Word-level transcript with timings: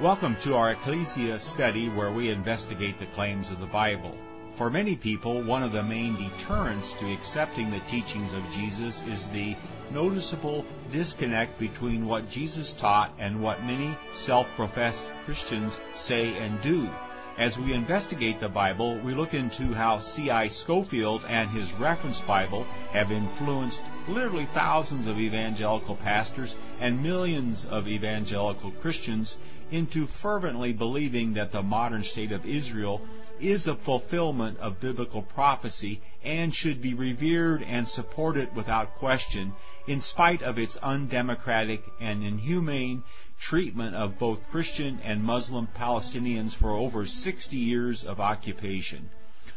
Welcome 0.00 0.36
to 0.42 0.54
our 0.54 0.70
Ecclesia 0.70 1.40
study 1.40 1.88
where 1.88 2.12
we 2.12 2.30
investigate 2.30 3.00
the 3.00 3.06
claims 3.06 3.50
of 3.50 3.58
the 3.58 3.66
Bible. 3.66 4.16
For 4.54 4.70
many 4.70 4.94
people, 4.94 5.42
one 5.42 5.64
of 5.64 5.72
the 5.72 5.82
main 5.82 6.14
deterrents 6.14 6.92
to 6.92 7.12
accepting 7.12 7.72
the 7.72 7.80
teachings 7.80 8.32
of 8.32 8.48
Jesus 8.52 9.02
is 9.08 9.26
the 9.26 9.56
noticeable 9.90 10.64
disconnect 10.92 11.58
between 11.58 12.06
what 12.06 12.30
Jesus 12.30 12.72
taught 12.72 13.12
and 13.18 13.42
what 13.42 13.64
many 13.64 13.98
self 14.12 14.46
professed 14.54 15.10
Christians 15.24 15.80
say 15.94 16.38
and 16.38 16.62
do. 16.62 16.88
As 17.36 17.58
we 17.58 17.72
investigate 17.72 18.38
the 18.38 18.48
Bible, 18.48 18.98
we 18.98 19.14
look 19.14 19.34
into 19.34 19.74
how 19.74 19.98
C.I. 19.98 20.46
Scofield 20.46 21.24
and 21.26 21.50
his 21.50 21.72
reference 21.72 22.20
Bible 22.20 22.62
have 22.92 23.10
influenced 23.10 23.82
literally 24.08 24.46
thousands 24.46 25.06
of 25.06 25.20
evangelical 25.20 25.94
pastors 25.94 26.56
and 26.80 27.02
millions 27.02 27.64
of 27.66 27.86
evangelical 27.86 28.70
Christians 28.70 29.36
into 29.70 30.06
fervently 30.06 30.72
believing 30.72 31.34
that 31.34 31.52
the 31.52 31.62
modern 31.62 32.02
state 32.02 32.32
of 32.32 32.46
Israel 32.46 33.02
is 33.38 33.68
a 33.68 33.76
fulfillment 33.76 34.58
of 34.58 34.80
biblical 34.80 35.22
prophecy 35.22 36.00
and 36.24 36.54
should 36.54 36.80
be 36.80 36.94
revered 36.94 37.62
and 37.62 37.86
supported 37.86 38.54
without 38.56 38.96
question, 38.96 39.52
in 39.86 40.00
spite 40.00 40.42
of 40.42 40.58
its 40.58 40.76
undemocratic 40.78 41.84
and 42.00 42.24
inhumane 42.24 43.02
treatment 43.38 43.94
of 43.94 44.18
both 44.18 44.50
Christian 44.50 44.98
and 45.04 45.22
Muslim 45.22 45.68
Palestinians 45.78 46.54
for 46.54 46.70
over 46.70 47.06
60 47.06 47.56
years 47.56 48.04
of 48.04 48.20
occupation. 48.20 49.10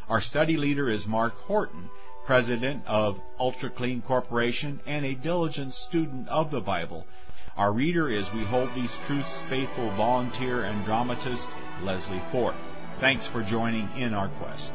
Our 0.08 0.20
study 0.20 0.56
leader 0.56 0.88
is 0.88 1.06
Mark 1.06 1.34
Horton, 1.42 1.88
president 2.24 2.82
of 2.86 3.20
Ultra 3.38 3.70
Clean 3.70 4.00
Corporation 4.00 4.80
and 4.86 5.04
a 5.04 5.14
diligent 5.14 5.74
student 5.74 6.28
of 6.28 6.50
the 6.50 6.60
Bible. 6.60 7.06
Our 7.56 7.72
reader 7.72 8.08
is 8.08 8.32
We 8.32 8.44
Hold 8.44 8.74
These 8.74 8.96
Truths 9.06 9.42
faithful 9.48 9.90
volunteer 9.90 10.64
and 10.64 10.84
dramatist 10.84 11.48
Leslie 11.82 12.22
Fort. 12.30 12.54
Thanks 13.00 13.26
for 13.26 13.42
joining 13.42 13.88
in 13.96 14.14
our 14.14 14.28
quest. 14.28 14.72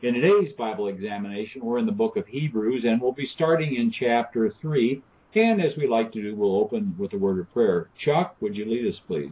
In 0.00 0.14
today's 0.14 0.52
Bible 0.54 0.88
examination, 0.88 1.64
we're 1.64 1.78
in 1.78 1.86
the 1.86 1.92
book 1.92 2.16
of 2.16 2.26
Hebrews, 2.26 2.84
and 2.84 3.00
we'll 3.00 3.12
be 3.12 3.26
starting 3.26 3.76
in 3.76 3.92
chapter 3.92 4.52
3. 4.60 5.02
And 5.34 5.62
as 5.62 5.76
we 5.76 5.86
like 5.86 6.12
to 6.12 6.22
do, 6.22 6.34
we'll 6.34 6.56
open 6.56 6.96
with 6.98 7.12
a 7.12 7.18
word 7.18 7.38
of 7.38 7.52
prayer. 7.52 7.88
Chuck, 7.96 8.36
would 8.40 8.56
you 8.56 8.64
lead 8.64 8.92
us, 8.92 9.00
please? 9.06 9.30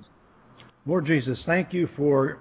Lord 0.87 1.07
Jesus, 1.07 1.43
thank 1.45 1.73
you 1.73 1.89
for 1.97 2.39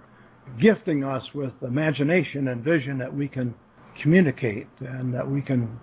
gifting 0.60 1.04
us 1.04 1.24
with 1.34 1.54
imagination 1.62 2.48
and 2.48 2.64
vision 2.64 2.98
that 3.00 3.14
we 3.14 3.28
can 3.28 3.54
communicate 4.02 4.68
and 4.80 5.14
that 5.14 5.30
we 5.30 5.42
can 5.42 5.80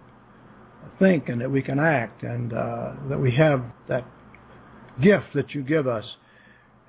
think 0.98 1.28
and 1.28 1.40
that 1.40 1.50
we 1.50 1.62
can 1.62 1.78
act 1.78 2.22
and 2.22 2.52
uh, 2.52 2.92
that 3.08 3.18
we 3.18 3.34
have 3.34 3.62
that 3.88 4.04
gift 5.02 5.26
that 5.34 5.54
you 5.54 5.62
give 5.62 5.86
us. 5.86 6.04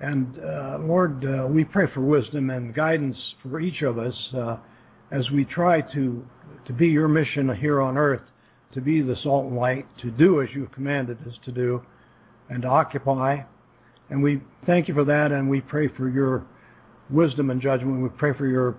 And 0.00 0.38
uh, 0.38 0.78
Lord, 0.80 1.24
uh, 1.24 1.46
we 1.48 1.64
pray 1.64 1.86
for 1.92 2.00
wisdom 2.00 2.50
and 2.50 2.74
guidance 2.74 3.16
for 3.42 3.60
each 3.60 3.82
of 3.82 3.98
us 3.98 4.14
uh, 4.34 4.56
as 5.10 5.30
we 5.30 5.44
try 5.44 5.80
to 5.80 6.24
to 6.66 6.72
be 6.72 6.88
your 6.88 7.08
mission 7.08 7.54
here 7.56 7.80
on 7.80 7.96
earth, 7.96 8.22
to 8.72 8.80
be 8.80 9.00
the 9.00 9.16
salt 9.16 9.46
and 9.46 9.56
light, 9.56 9.86
to 9.98 10.10
do 10.10 10.42
as 10.42 10.48
you 10.54 10.68
commanded 10.74 11.18
us 11.26 11.34
to 11.44 11.52
do, 11.52 11.82
and 12.50 12.62
to 12.62 12.68
occupy. 12.68 13.40
And 14.10 14.22
we 14.22 14.42
thank 14.66 14.88
you 14.88 14.94
for 14.94 15.04
that, 15.04 15.32
and 15.32 15.48
we 15.48 15.60
pray 15.60 15.88
for 15.88 16.08
your 16.08 16.46
wisdom 17.10 17.50
and 17.50 17.60
judgment. 17.60 18.02
We 18.02 18.08
pray 18.10 18.32
for 18.34 18.46
your 18.46 18.76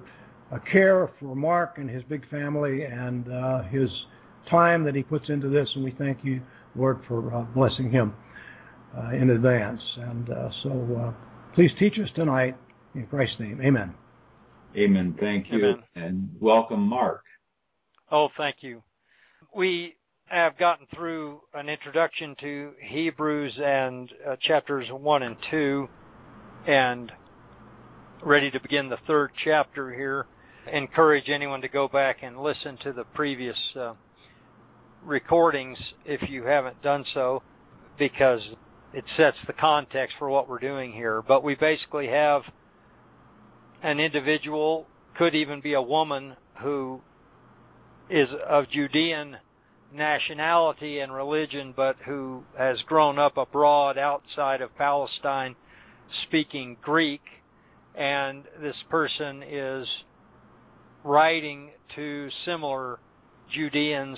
uh, 0.52 0.60
care 0.72 1.10
for 1.20 1.36
Mark 1.36 1.78
and 1.78 1.90
his 1.90 2.04
big 2.04 2.28
family 2.30 2.84
and 2.84 3.32
uh, 3.32 3.64
his 3.64 3.90
time 4.50 4.84
that 4.84 4.96
he 4.96 5.04
puts 5.04 5.30
into 5.30 5.50
this, 5.50 5.72
and 5.76 5.84
we 5.84 5.92
thank 5.92 6.24
you, 6.24 6.42
Lord, 6.76 7.02
for 7.08 7.34
uh, 7.34 7.42
blessing 7.42 7.92
him 7.92 8.14
uh, 8.98 9.10
in 9.10 9.30
advance. 9.30 9.82
And 9.98 10.30
uh, 10.30 10.50
so 10.64 10.70
uh, 11.00 11.54
please 11.54 11.72
teach 11.78 12.00
us 12.00 12.10
tonight 12.16 12.58
in 12.96 13.06
Christ's 13.08 13.40
name. 13.40 13.62
Amen. 13.64 13.94
Amen. 14.76 15.16
Thank 15.20 15.52
you. 15.52 15.66
Amen. 15.66 15.84
And 15.96 16.30
welcome, 16.40 16.82
Mark. 16.82 17.24
Oh, 18.12 18.30
thank 18.38 18.58
you. 18.62 18.82
We 19.56 19.96
have 20.26 20.58
gotten 20.58 20.86
through 20.94 21.42
an 21.54 21.70
introduction 21.70 22.36
to 22.40 22.72
Hebrews 22.82 23.60
and 23.64 24.12
uh, 24.28 24.36
chapters 24.40 24.88
1 24.92 25.24
and 25.24 25.36
2 25.50 25.90
and 26.68 27.12
ready 28.24 28.52
to 28.52 28.60
begin 28.60 28.90
the 28.90 29.00
third 29.08 29.32
chapter 29.44 29.94
here. 29.94 30.26
Encourage 30.72 31.30
anyone 31.30 31.62
to 31.62 31.70
go 31.70 31.88
back 31.88 32.18
and 32.22 32.38
listen 32.38 32.78
to 32.84 32.92
the 32.92 33.06
previous 33.06 33.58
uh, 33.76 33.94
recordings 35.04 35.78
if 36.06 36.30
you 36.30 36.44
haven't 36.44 36.82
done 36.82 37.06
so 37.14 37.42
because 37.98 38.42
it 38.94 39.06
sets 39.16 39.38
the 39.48 39.54
context 39.54 40.16
for 40.20 40.30
what 40.30 40.50
we're 40.50 40.60
doing 40.60 40.92
here. 40.92 41.22
But 41.22 41.44
we 41.44 41.56
basically 41.56 42.08
have 42.08 42.44
an 43.82 44.00
individual, 44.00 44.86
could 45.18 45.34
even 45.34 45.62
be 45.62 45.74
a 45.74 45.82
woman, 45.82 46.36
who 46.62 47.02
is 48.10 48.30
of 48.48 48.70
Judean 48.70 49.38
nationality 49.94 51.00
and 51.00 51.14
religion, 51.14 51.74
but 51.76 51.96
who 52.06 52.44
has 52.58 52.82
grown 52.84 53.18
up 53.18 53.38
abroad 53.38 53.98
outside 53.98 54.62
of 54.62 54.76
Palestine 54.78 55.56
speaking 56.24 56.76
Greek. 56.82 57.22
And 58.00 58.46
this 58.62 58.78
person 58.90 59.44
is 59.44 59.88
writing 61.04 61.72
to 61.96 62.30
similar 62.46 63.00
Judeans 63.52 64.18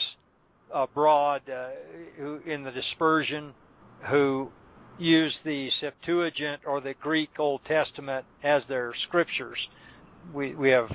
abroad 0.71 1.41
uh, 1.49 1.69
who, 2.17 2.39
in 2.45 2.63
the 2.63 2.71
dispersion 2.71 3.53
who 4.07 4.51
use 4.99 5.35
the 5.43 5.71
Septuagint 5.79 6.61
or 6.67 6.79
the 6.79 6.93
Greek 6.93 7.31
Old 7.39 7.61
Testament 7.65 8.25
as 8.43 8.61
their 8.69 8.93
scriptures. 9.03 9.57
We, 10.31 10.53
we 10.53 10.69
have 10.69 10.89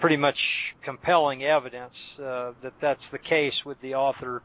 pretty 0.00 0.18
much 0.18 0.38
compelling 0.82 1.44
evidence 1.44 1.94
uh, 2.18 2.52
that 2.62 2.74
that's 2.82 3.02
the 3.10 3.18
case 3.18 3.62
with 3.64 3.80
the 3.80 3.94
author 3.94 4.42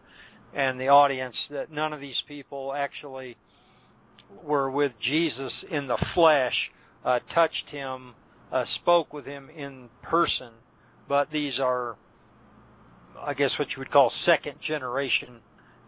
and 0.53 0.79
the 0.79 0.88
audience, 0.88 1.35
that 1.50 1.69
none 1.69 1.91
of 1.91 2.00
these 2.00 2.22
people 2.29 2.74
actually 2.74 3.35
were 4.44 4.72
with 4.72 4.94
Jesus 5.01 5.51
in 5.69 5.88
the 5.88 5.97
flesh, 6.13 6.72
uh, 7.05 7.19
touched 7.33 7.69
him, 7.69 8.16
uh, 8.51 8.66
spoke 8.75 9.13
with 9.13 9.25
him 9.25 9.49
in 9.55 9.89
person, 10.01 10.51
but 11.07 11.31
these 11.31 11.59
are, 11.59 11.95
I 13.19 13.33
guess, 13.33 13.51
what 13.57 13.69
you 13.69 13.75
would 13.79 13.91
call 13.91 14.11
second 14.25 14.55
generation 14.59 15.39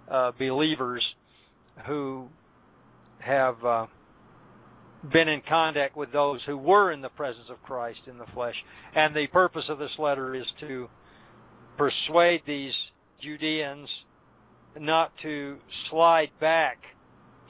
uh, 0.10 0.32
believers 0.38 1.04
who 1.86 2.28
have 3.20 3.66
uh, 3.66 3.88
been 5.12 5.28
in 5.28 5.42
contact 5.42 5.98
with 5.98 6.12
those 6.12 6.44
who 6.44 6.58
were 6.58 6.92
in 6.92 7.02
the 7.02 7.10
presence 7.10 7.50
of 7.50 7.62
Christ 7.64 8.02
in 8.08 8.18
the 8.18 8.26
flesh. 8.34 8.56
And 8.94 9.16
the 9.16 9.28
purpose 9.28 9.66
of 9.70 9.80
this 9.80 9.96
letter 9.98 10.36
is 10.36 10.46
to 10.62 10.88
persuade 11.78 12.44
these 12.46 12.76
Judeans 13.20 13.90
not 14.80 15.12
to 15.24 15.58
slide 15.90 16.30
back 16.40 16.78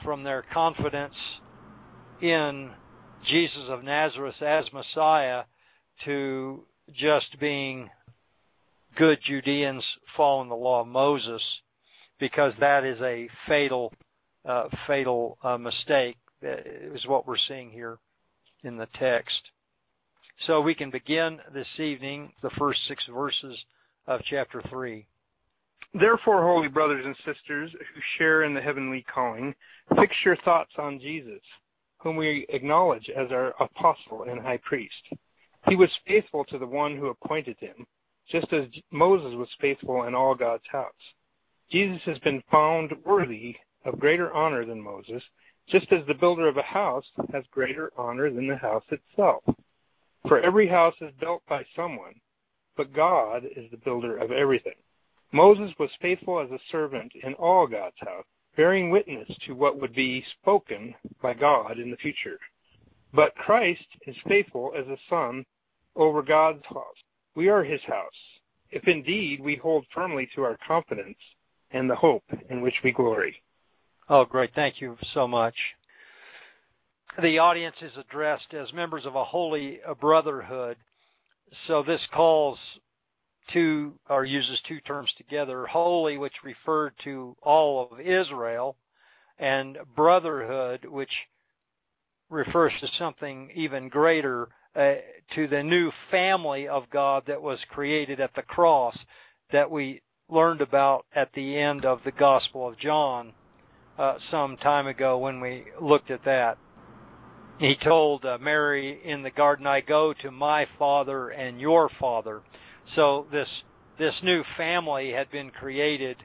from 0.04 0.24
their 0.24 0.46
confidence 0.54 1.16
in 2.22 2.72
Jesus 3.28 3.64
of 3.70 3.84
Nazareth 3.84 4.42
as 4.42 4.72
Messiah 4.72 5.44
to 6.06 6.64
just 6.94 7.40
being 7.40 7.90
good 8.96 9.20
Judeans 9.24 9.84
following 10.16 10.50
the 10.50 10.56
law 10.56 10.82
of 10.82 10.88
Moses, 10.88 11.42
because 12.20 12.54
that 12.60 12.84
is 12.84 13.00
a 13.02 13.30
fatal 13.48 13.94
uh, 14.46 14.70
fatal 14.88 15.38
uh, 15.44 15.58
mistake 15.58 16.16
is 16.42 17.06
what 17.06 17.28
we're 17.28 17.38
seeing 17.38 17.70
here 17.70 17.98
in 18.64 18.78
the 18.78 18.88
text. 18.98 19.42
So 20.46 20.62
we 20.62 20.76
can 20.76 20.90
begin 20.90 21.40
this 21.54 21.68
evening 21.80 22.32
the 22.42 22.52
first 22.52 22.80
six 22.88 23.06
verses 23.14 23.58
of 24.08 24.22
chapter 24.24 24.62
3. 24.70 25.06
Therefore, 25.94 26.44
holy 26.44 26.68
brothers 26.68 27.06
and 27.06 27.16
sisters 27.18 27.72
who 27.72 28.02
share 28.18 28.44
in 28.44 28.54
the 28.54 28.62
heavenly 28.62 29.06
calling, 29.14 29.56
fix 29.96 30.16
your 30.24 30.38
thoughts 30.38 30.74
on 30.78 31.00
Jesus, 31.00 31.42
whom 32.00 32.16
we 32.16 32.46
acknowledge 32.50 33.10
as 33.10 33.32
our 33.32 33.54
apostle 33.60 34.24
and 34.24 34.40
high 34.40 34.58
priest. 34.58 35.10
He 35.68 35.76
was 35.76 36.00
faithful 36.08 36.46
to 36.46 36.58
the 36.58 36.68
one 36.68 36.96
who 36.96 37.08
appointed 37.08 37.58
him, 37.60 37.86
just 38.30 38.52
as 38.54 38.66
Moses 38.92 39.36
was 39.36 39.50
faithful 39.60 40.04
in 40.04 40.16
all 40.16 40.36
God's 40.36 40.68
house. 40.72 40.94
Jesus 41.70 42.02
has 42.06 42.20
been 42.20 42.44
found 42.50 42.94
worthy 43.06 43.58
of 43.84 44.00
greater 44.00 44.32
honor 44.34 44.66
than 44.66 44.82
Moses, 44.82 45.24
just 45.68 45.92
as 45.92 46.06
the 46.06 46.14
builder 46.14 46.48
of 46.48 46.58
a 46.58 46.62
house 46.62 47.06
has 47.34 47.44
greater 47.52 47.92
honor 47.98 48.30
than 48.30 48.48
the 48.48 48.56
house 48.56 48.86
itself. 48.90 49.44
For 50.28 50.40
every 50.40 50.68
house 50.68 50.96
is 51.02 51.12
built 51.20 51.44
by 51.48 51.66
someone, 51.76 52.16
but 52.76 52.94
God 52.94 53.44
is 53.56 53.70
the 53.72 53.78
builder 53.78 54.18
of 54.18 54.32
everything. 54.32 54.76
Moses 55.32 55.74
was 55.78 55.90
faithful 56.02 56.40
as 56.40 56.52
a 56.52 56.60
servant 56.72 57.12
in 57.22 57.34
all 57.34 57.68
God's 57.68 58.00
house, 58.00 58.26
bearing 58.58 58.90
witness 58.90 59.30
to 59.46 59.54
what 59.54 59.80
would 59.80 59.94
be 59.94 60.26
spoken 60.42 60.94
by 61.22 61.34
God 61.34 61.80
in 61.80 61.92
the 61.92 61.98
future. 61.98 62.40
But 63.14 63.36
Christ 63.36 63.86
is 64.06 64.16
faithful 64.28 64.74
as 64.78 64.88
a 64.88 64.98
son 65.10 65.46
over 65.96 66.22
God's 66.22 66.66
house. 66.66 66.84
We 67.36 67.48
are 67.50 67.64
his 67.64 67.82
house, 67.84 68.10
if 68.72 68.86
indeed 68.88 69.40
we 69.40 69.56
hold 69.56 69.86
firmly 69.94 70.28
to 70.36 70.42
our 70.44 70.58
confidence 70.68 71.18
and 71.72 71.90
the 71.90 71.96
hope 71.96 72.24
in 72.50 72.62
which 72.62 72.82
we 72.84 72.92
glory. 72.92 73.42
Oh, 74.10 74.26
great. 74.26 74.54
Thank 74.56 74.82
you 74.82 74.98
so 75.14 75.28
much. 75.28 75.56
The 77.22 77.40
audience 77.40 77.76
is 77.82 77.92
addressed 77.98 78.54
as 78.54 78.74
members 78.74 79.06
of 79.06 79.16
a 79.16 79.24
holy 79.24 79.80
brotherhood. 80.00 80.78
So 81.68 81.84
this 81.84 82.02
calls 82.14 82.58
two, 83.52 83.94
or 84.10 84.26
uses 84.26 84.60
two 84.68 84.80
terms 84.82 85.12
together, 85.18 85.66
holy, 85.66 86.18
which 86.18 86.44
referred 86.44 86.94
to 87.04 87.36
all 87.42 87.90
of 87.92 88.00
Israel, 88.00 88.76
and 89.40 89.78
brotherhood, 89.96 90.86
which 90.86 91.12
refers 92.30 92.74
to 92.82 92.88
something 92.98 93.50
even 93.56 93.90
greater, 93.90 94.50
uh, 94.76 94.96
to 95.34 95.48
the 95.48 95.64
new 95.64 95.92
family 96.12 96.68
of 96.68 96.90
God 96.90 97.24
that 97.28 97.42
was 97.42 97.60
created 97.70 98.20
at 98.20 98.34
the 98.36 98.42
cross 98.44 98.98
that 99.52 99.70
we 99.70 100.02
learned 100.30 100.62
about 100.62 101.06
at 101.16 101.32
the 101.34 101.58
end 101.58 101.86
of 101.86 102.02
the 102.04 102.12
Gospel 102.12 102.68
of 102.68 102.78
John 102.78 103.34
uh, 103.98 104.16
some 104.30 104.58
time 104.58 104.88
ago 104.88 105.18
when 105.18 105.40
we 105.40 105.66
looked 105.82 106.12
at 106.12 106.26
that. 106.26 106.58
He 107.60 107.76
told 107.76 108.24
uh, 108.24 108.38
Mary 108.40 109.00
in 109.04 109.24
the 109.24 109.32
garden, 109.32 109.66
"I 109.66 109.82
go 109.82 110.14
to 110.14 110.30
my 110.30 110.68
Father 110.78 111.30
and 111.30 111.60
your 111.60 111.90
Father." 112.00 112.42
So 112.96 113.26
this 113.32 113.50
this 113.98 114.16
new 114.24 114.44
family 114.56 115.12
had 115.12 115.32
been 115.32 115.50
created 115.50 116.18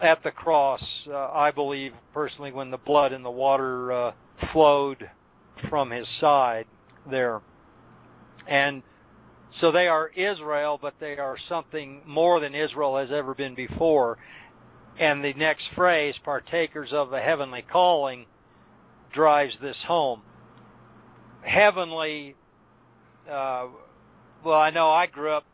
at 0.00 0.22
the 0.22 0.30
cross. 0.30 0.82
Uh, 1.06 1.30
I 1.30 1.50
believe 1.50 1.92
personally 2.12 2.52
when 2.52 2.70
the 2.70 2.78
blood 2.78 3.12
and 3.12 3.24
the 3.24 3.30
water 3.30 3.92
uh, 3.92 4.12
flowed 4.52 5.10
from 5.68 5.90
his 5.90 6.06
side 6.20 6.66
there, 7.10 7.40
and 8.46 8.82
so 9.60 9.72
they 9.72 9.88
are 9.88 10.08
Israel, 10.08 10.78
but 10.80 10.94
they 11.00 11.16
are 11.16 11.36
something 11.48 12.02
more 12.06 12.40
than 12.40 12.54
Israel 12.54 12.96
has 12.98 13.10
ever 13.10 13.34
been 13.34 13.54
before. 13.54 14.18
And 14.98 15.22
the 15.22 15.34
next 15.34 15.64
phrase, 15.74 16.14
partakers 16.24 16.92
of 16.92 17.10
the 17.10 17.20
heavenly 17.20 17.62
calling, 17.62 18.26
drives 19.12 19.54
this 19.60 19.76
home. 19.86 20.22
Heavenly, 21.42 22.34
uh, 23.30 23.68
well, 24.44 24.58
I 24.58 24.70
know 24.70 24.90
I 24.90 25.06
grew 25.06 25.30
up 25.30 25.44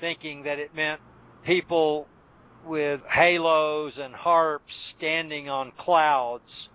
thinking 0.00 0.42
that 0.44 0.58
it 0.58 0.74
meant 0.74 1.00
people 1.44 2.06
with 2.66 3.00
halos 3.10 3.92
and 3.98 4.14
harps 4.14 4.72
standing 4.96 5.48
on 5.48 5.72
clouds, 5.78 6.68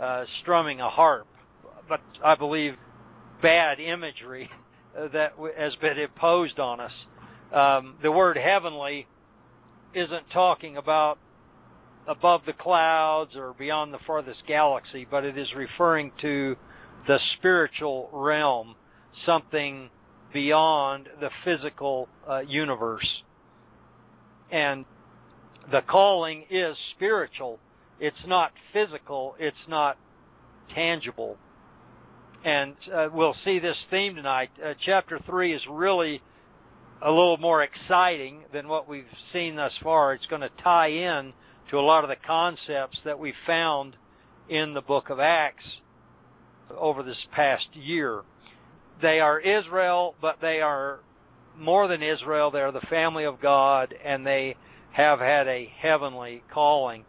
uh, 0.00 0.24
strumming 0.40 0.80
a 0.80 0.88
harp. 0.88 1.26
But 1.88 2.00
I 2.24 2.34
believe 2.34 2.76
bad 3.40 3.80
imagery 3.80 4.50
that 5.12 5.34
has 5.56 5.76
been 5.76 5.98
imposed 5.98 6.58
on 6.58 6.80
us. 6.80 6.92
Um, 7.52 7.96
the 8.02 8.12
word 8.12 8.36
heavenly 8.36 9.06
isn't 9.94 10.30
talking 10.30 10.76
about 10.76 11.18
above 12.06 12.42
the 12.46 12.52
clouds 12.52 13.36
or 13.36 13.54
beyond 13.58 13.92
the 13.92 13.98
farthest 14.06 14.42
galaxy, 14.46 15.06
but 15.10 15.24
it 15.24 15.38
is 15.38 15.52
referring 15.54 16.12
to 16.20 16.56
the 17.06 17.18
spiritual 17.34 18.08
realm, 18.12 18.74
something 19.24 19.90
beyond 20.32 21.08
the 21.20 21.30
physical 21.44 22.08
uh, 22.28 22.40
universe. 22.40 23.22
And 24.50 24.84
the 25.70 25.82
calling 25.82 26.44
is 26.50 26.76
spiritual. 26.96 27.58
It's 28.00 28.26
not 28.26 28.52
physical. 28.72 29.36
It's 29.38 29.56
not 29.68 29.98
tangible. 30.74 31.36
And 32.44 32.74
uh, 32.92 33.08
we'll 33.12 33.36
see 33.44 33.58
this 33.58 33.76
theme 33.90 34.14
tonight. 34.14 34.50
Uh, 34.64 34.74
chapter 34.80 35.18
3 35.26 35.52
is 35.52 35.62
really 35.68 36.22
a 37.02 37.10
little 37.10 37.36
more 37.38 37.62
exciting 37.62 38.44
than 38.52 38.68
what 38.68 38.88
we've 38.88 39.04
seen 39.32 39.56
thus 39.56 39.72
far. 39.82 40.14
It's 40.14 40.26
going 40.26 40.42
to 40.42 40.50
tie 40.62 40.88
in 40.88 41.32
to 41.70 41.78
a 41.78 41.80
lot 41.80 42.04
of 42.04 42.10
the 42.10 42.16
concepts 42.16 42.98
that 43.04 43.18
we 43.18 43.34
found 43.46 43.96
in 44.48 44.74
the 44.74 44.80
book 44.80 45.10
of 45.10 45.20
Acts 45.20 45.64
over 46.76 47.02
this 47.02 47.26
past 47.32 47.66
year. 47.74 48.22
They 49.00 49.20
are 49.20 49.38
Israel, 49.38 50.14
but 50.20 50.40
they 50.40 50.60
are 50.60 51.00
more 51.56 51.88
than 51.88 52.02
Israel. 52.02 52.50
They 52.50 52.60
are 52.60 52.72
the 52.72 52.80
family 52.82 53.24
of 53.24 53.40
God, 53.40 53.94
and 54.04 54.26
they 54.26 54.56
have 54.92 55.20
had 55.20 55.46
a 55.46 55.72
heavenly 55.78 56.42
calling. 56.52 57.04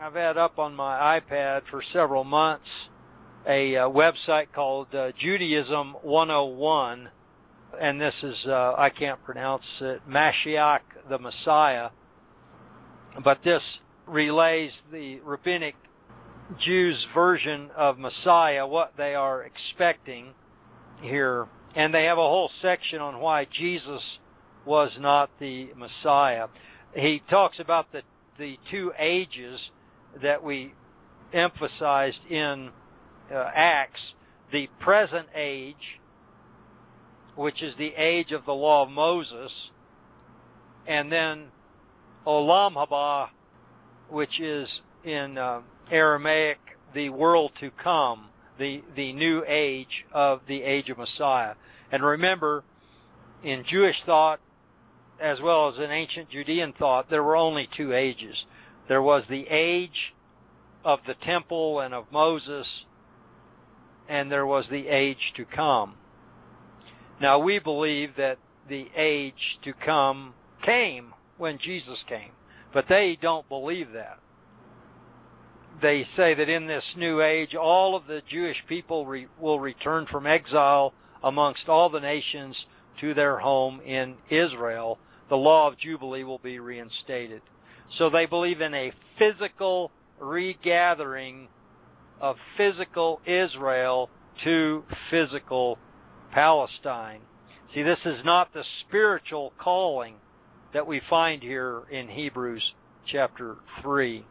I've 0.00 0.14
had 0.14 0.36
up 0.36 0.58
on 0.58 0.74
my 0.74 1.20
iPad 1.20 1.62
for 1.70 1.82
several 1.92 2.24
months 2.24 2.68
a 3.46 3.76
uh, 3.76 3.88
website 3.88 4.48
called 4.54 4.94
uh, 4.94 5.12
Judaism 5.18 5.94
101, 6.02 7.08
and 7.80 8.00
this 8.00 8.14
is, 8.22 8.36
uh, 8.46 8.74
I 8.76 8.90
can't 8.90 9.22
pronounce 9.24 9.64
it, 9.80 10.02
Mashiach 10.08 10.80
the 11.08 11.18
Messiah. 11.18 11.90
But 13.22 13.42
this 13.44 13.62
relays 14.06 14.72
the 14.92 15.20
rabbinic 15.20 15.76
Jews' 16.58 17.06
version 17.14 17.70
of 17.76 17.98
Messiah, 17.98 18.66
what 18.66 18.92
they 18.96 19.14
are 19.14 19.42
expecting 19.42 20.34
here. 21.00 21.46
And 21.74 21.92
they 21.92 22.04
have 22.04 22.18
a 22.18 22.22
whole 22.22 22.50
section 22.62 23.00
on 23.00 23.20
why 23.20 23.46
Jesus 23.50 24.02
was 24.64 24.90
not 24.98 25.30
the 25.38 25.68
Messiah. 25.76 26.48
He 26.94 27.22
talks 27.28 27.58
about 27.58 27.92
the, 27.92 28.02
the 28.38 28.58
two 28.70 28.92
ages 28.98 29.60
that 30.22 30.42
we 30.42 30.72
emphasized 31.32 32.18
in 32.30 32.70
uh, 33.32 33.50
Acts, 33.54 34.00
the 34.52 34.68
present 34.80 35.28
age, 35.34 36.00
which 37.34 37.62
is 37.62 37.74
the 37.76 37.92
age 37.96 38.32
of 38.32 38.46
the 38.46 38.54
law 38.54 38.84
of 38.84 38.90
Moses, 38.90 39.52
and 40.86 41.12
then 41.12 41.46
Olam 42.26 42.74
Haba, 42.74 43.28
which 44.08 44.40
is 44.40 44.68
in 45.04 45.36
uh, 45.36 45.60
Aramaic 45.90 46.58
the 46.94 47.10
world 47.10 47.52
to 47.60 47.70
come, 47.70 48.26
the 48.58 48.82
the 48.94 49.12
new 49.12 49.44
age 49.46 50.04
of 50.12 50.40
the 50.48 50.62
age 50.62 50.90
of 50.90 50.98
Messiah. 50.98 51.54
And 51.90 52.02
remember, 52.02 52.64
in 53.42 53.64
Jewish 53.64 53.96
thought, 54.04 54.40
as 55.20 55.40
well 55.40 55.68
as 55.68 55.78
in 55.78 55.90
ancient 55.90 56.30
Judean 56.30 56.72
thought, 56.72 57.10
there 57.10 57.22
were 57.22 57.36
only 57.36 57.68
two 57.76 57.92
ages. 57.92 58.44
There 58.88 59.02
was 59.02 59.24
the 59.28 59.46
age 59.48 60.14
of 60.84 61.00
the 61.06 61.14
temple 61.14 61.80
and 61.80 61.94
of 61.94 62.10
Moses, 62.12 62.66
and 64.08 64.30
there 64.30 64.46
was 64.46 64.66
the 64.70 64.88
age 64.88 65.32
to 65.36 65.44
come. 65.44 65.94
Now 67.20 67.38
we 67.38 67.58
believe 67.58 68.16
that 68.16 68.38
the 68.68 68.88
age 68.96 69.58
to 69.62 69.72
come 69.72 70.34
came 70.62 71.14
when 71.38 71.58
Jesus 71.58 71.98
came, 72.08 72.32
but 72.72 72.86
they 72.88 73.18
don't 73.20 73.48
believe 73.48 73.92
that. 73.92 74.18
They 75.82 76.06
say 76.16 76.34
that 76.34 76.48
in 76.48 76.66
this 76.66 76.84
new 76.96 77.20
age, 77.20 77.54
all 77.54 77.94
of 77.94 78.06
the 78.06 78.22
Jewish 78.28 78.62
people 78.68 79.06
re- 79.06 79.28
will 79.38 79.60
return 79.60 80.06
from 80.06 80.26
exile 80.26 80.94
amongst 81.22 81.68
all 81.68 81.90
the 81.90 82.00
nations 82.00 82.56
to 83.00 83.14
their 83.14 83.38
home 83.38 83.80
in 83.80 84.16
Israel. 84.30 84.98
The 85.28 85.36
law 85.36 85.68
of 85.68 85.78
Jubilee 85.78 86.24
will 86.24 86.38
be 86.38 86.58
reinstated. 86.58 87.42
So 87.98 88.08
they 88.08 88.26
believe 88.26 88.60
in 88.60 88.74
a 88.74 88.92
physical 89.18 89.90
regathering 90.18 91.48
of 92.20 92.36
physical 92.56 93.20
Israel 93.26 94.08
to 94.44 94.84
physical 95.10 95.78
Palestine. 96.32 97.20
See, 97.74 97.82
this 97.82 97.98
is 98.04 98.24
not 98.24 98.52
the 98.52 98.64
spiritual 98.80 99.52
calling 99.58 100.16
that 100.72 100.86
we 100.86 101.00
find 101.10 101.42
here 101.42 101.82
in 101.90 102.08
Hebrews 102.08 102.72
chapter 103.06 103.56
3. 103.82 104.24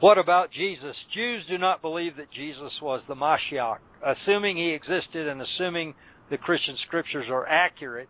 What 0.00 0.16
about 0.16 0.50
Jesus? 0.50 0.96
Jews 1.12 1.44
do 1.46 1.58
not 1.58 1.82
believe 1.82 2.16
that 2.16 2.30
Jesus 2.30 2.80
was 2.80 3.02
the 3.06 3.14
Mashiach. 3.14 3.78
Assuming 4.02 4.56
he 4.56 4.70
existed 4.70 5.28
and 5.28 5.42
assuming 5.42 5.94
the 6.30 6.38
Christian 6.38 6.78
scriptures 6.78 7.26
are 7.28 7.46
accurate, 7.46 8.08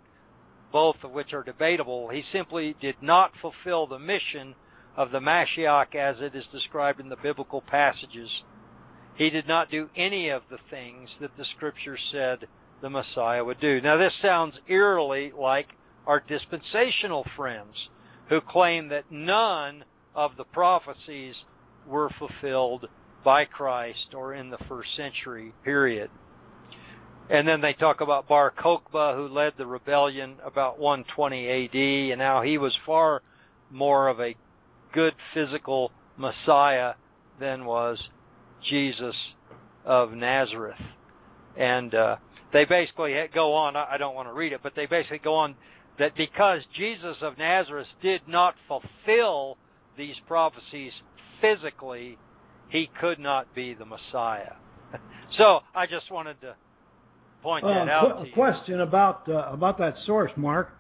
both 0.71 1.03
of 1.03 1.11
which 1.11 1.33
are 1.33 1.43
debatable, 1.43 2.09
he 2.09 2.23
simply 2.31 2.77
did 2.81 2.95
not 3.03 3.33
fulfill 3.43 3.89
the 3.89 3.99
mission 3.99 4.55
of 4.97 5.11
the 5.11 5.19
Mashiach 5.19 5.97
as 5.97 6.21
it 6.21 6.37
is 6.37 6.47
described 6.53 7.01
in 7.01 7.09
the 7.09 7.17
biblical 7.17 7.61
passages. 7.61 8.45
He 9.17 9.29
did 9.29 9.49
not 9.49 9.69
do 9.69 9.91
any 9.97 10.29
of 10.29 10.43
the 10.49 10.59
things 10.71 11.11
that 11.21 11.37
the 11.37 11.45
scriptures 11.45 12.01
said 12.13 12.47
the 12.81 12.91
Messiah 12.91 13.45
would 13.45 13.59
do. 13.59 13.81
Now, 13.81 13.97
this 13.97 14.15
sounds 14.23 14.61
eerily 14.69 15.33
like 15.37 15.71
our 16.07 16.21
dispensational 16.21 17.27
friends 17.37 17.89
who 18.29 18.41
claim 18.41 18.89
that 18.91 19.11
none 19.11 19.85
of 20.15 20.37
the 20.37 20.45
prophecies 20.45 21.35
were 21.87 22.11
fulfilled 22.19 22.89
by 23.25 23.45
Christ 23.45 24.15
or 24.15 24.35
in 24.35 24.51
the 24.51 24.59
first 24.69 24.95
century 24.97 25.53
period. 25.65 26.11
And 27.29 27.47
then 27.47 27.61
they 27.61 27.75
talk 27.75 28.01
about 28.01 28.27
Bar 28.27 28.53
Kokhba, 28.59 29.15
who 29.15 29.29
led 29.29 29.55
the 29.57 29.67
rebellion 29.67 30.37
about 30.45 30.81
120 30.81 31.49
AD, 31.49 32.13
and 32.13 32.21
how 32.21 32.43
he 32.43 32.59
was 32.59 32.77
far 32.85 33.23
more 33.71 34.09
of 34.09 34.21
a 34.21 34.35
good 34.93 35.15
physical 35.33 35.93
Messiah 36.17 36.95
than 37.39 37.65
was 37.65 38.09
Jesus 38.65 39.15
of 39.85 40.13
Nazareth. 40.13 40.81
And 41.57 41.95
uh, 41.95 42.17
they 42.53 42.65
basically 42.65 43.15
go 43.33 43.55
on, 43.55 43.77
I 43.77 43.97
don't 43.97 44.17
want 44.17 44.29
to 44.29 44.35
read 44.35 44.53
it, 44.53 44.61
but 44.63 44.75
they 44.75 44.87
basically 44.87 45.19
go 45.19 45.35
on 45.35 45.55
that 45.99 46.17
because 46.17 46.63
Jesus 46.75 47.17
of 47.21 47.39
Nazareth 47.39 47.87
did 48.03 48.23
not 48.27 48.55
fulfill 48.67 49.57
these 49.97 50.17
prophecies 50.27 50.93
physically 51.41 52.19
he 52.69 52.91
could 53.01 53.19
not 53.19 53.55
be 53.55 53.75
the 53.75 53.85
Messiah. 53.85 54.55
so 55.37 55.61
I 55.75 55.87
just 55.87 56.11
wanted 56.11 56.41
to 56.41 56.55
point 57.43 57.65
that 57.65 57.89
uh, 57.89 57.93
out. 57.93 58.25
Qu- 58.25 58.33
question 58.33 58.81
about 58.81 59.29
uh, 59.29 59.49
about 59.51 59.79
that 59.79 59.97
source, 60.07 60.33
Mark. 60.37 60.73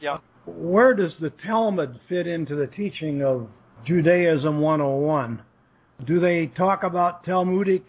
Yeah. 0.00 0.18
Where 0.46 0.94
does 0.94 1.12
the 1.20 1.30
Talmud 1.30 2.00
fit 2.08 2.26
into 2.26 2.56
the 2.56 2.66
teaching 2.66 3.22
of 3.22 3.48
Judaism 3.84 4.60
101? 4.60 5.42
Do 6.04 6.18
they 6.18 6.46
talk 6.46 6.82
about 6.82 7.24
Talmudic 7.24 7.84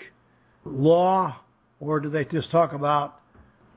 law, 0.63 1.35
or 1.79 1.99
do 1.99 2.09
they 2.09 2.25
just 2.25 2.51
talk 2.51 2.73
about 2.73 3.19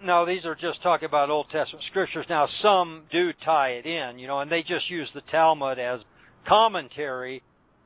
No, 0.02 0.26
these 0.26 0.44
are 0.44 0.54
just 0.54 0.82
talking 0.82 1.06
about 1.06 1.30
Old 1.30 1.48
Testament 1.48 1.84
scriptures. 1.88 2.26
Now, 2.28 2.48
some 2.60 3.04
do 3.10 3.32
tie 3.44 3.70
it 3.70 3.86
in, 3.86 4.18
you 4.18 4.26
know, 4.26 4.40
and 4.40 4.50
they 4.50 4.62
just 4.62 4.90
use 4.90 5.08
the 5.14 5.22
Talmud 5.22 5.78
as 5.78 6.00
commentary 6.46 7.42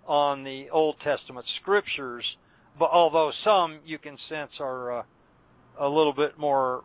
on 0.07 0.45
the 0.45 0.71
Old 0.71 0.97
Testament 1.01 1.47
scriptures. 1.61 2.37
But 2.79 2.91
although 2.91 3.33
some 3.45 3.81
you 3.85 3.99
can 3.99 4.17
sense 4.29 4.53
are 4.61 5.01
uh, 5.01 5.03
a 5.79 5.89
little 5.89 6.13
bit 6.13 6.39
more 6.39 6.85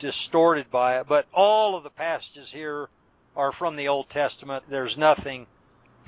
distorted 0.00 0.70
by 0.70 0.98
it, 0.98 1.06
but 1.08 1.26
all 1.32 1.76
of 1.76 1.82
the 1.82 1.90
passages 1.90 2.48
here 2.52 2.88
are 3.36 3.52
from 3.52 3.76
the 3.76 3.88
Old 3.88 4.10
Testament. 4.10 4.64
There's 4.70 4.96
nothing 4.96 5.46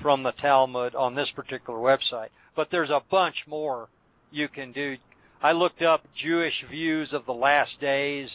from 0.01 0.23
the 0.23 0.31
Talmud 0.31 0.95
on 0.95 1.15
this 1.15 1.31
particular 1.35 1.79
website, 1.79 2.29
but 2.55 2.69
there's 2.71 2.89
a 2.89 3.03
bunch 3.09 3.43
more 3.47 3.89
you 4.31 4.47
can 4.47 4.71
do. 4.71 4.97
I 5.41 5.51
looked 5.53 5.81
up 5.81 6.05
Jewish 6.15 6.63
views 6.69 7.13
of 7.13 7.25
the 7.25 7.33
last 7.33 7.79
days, 7.79 8.29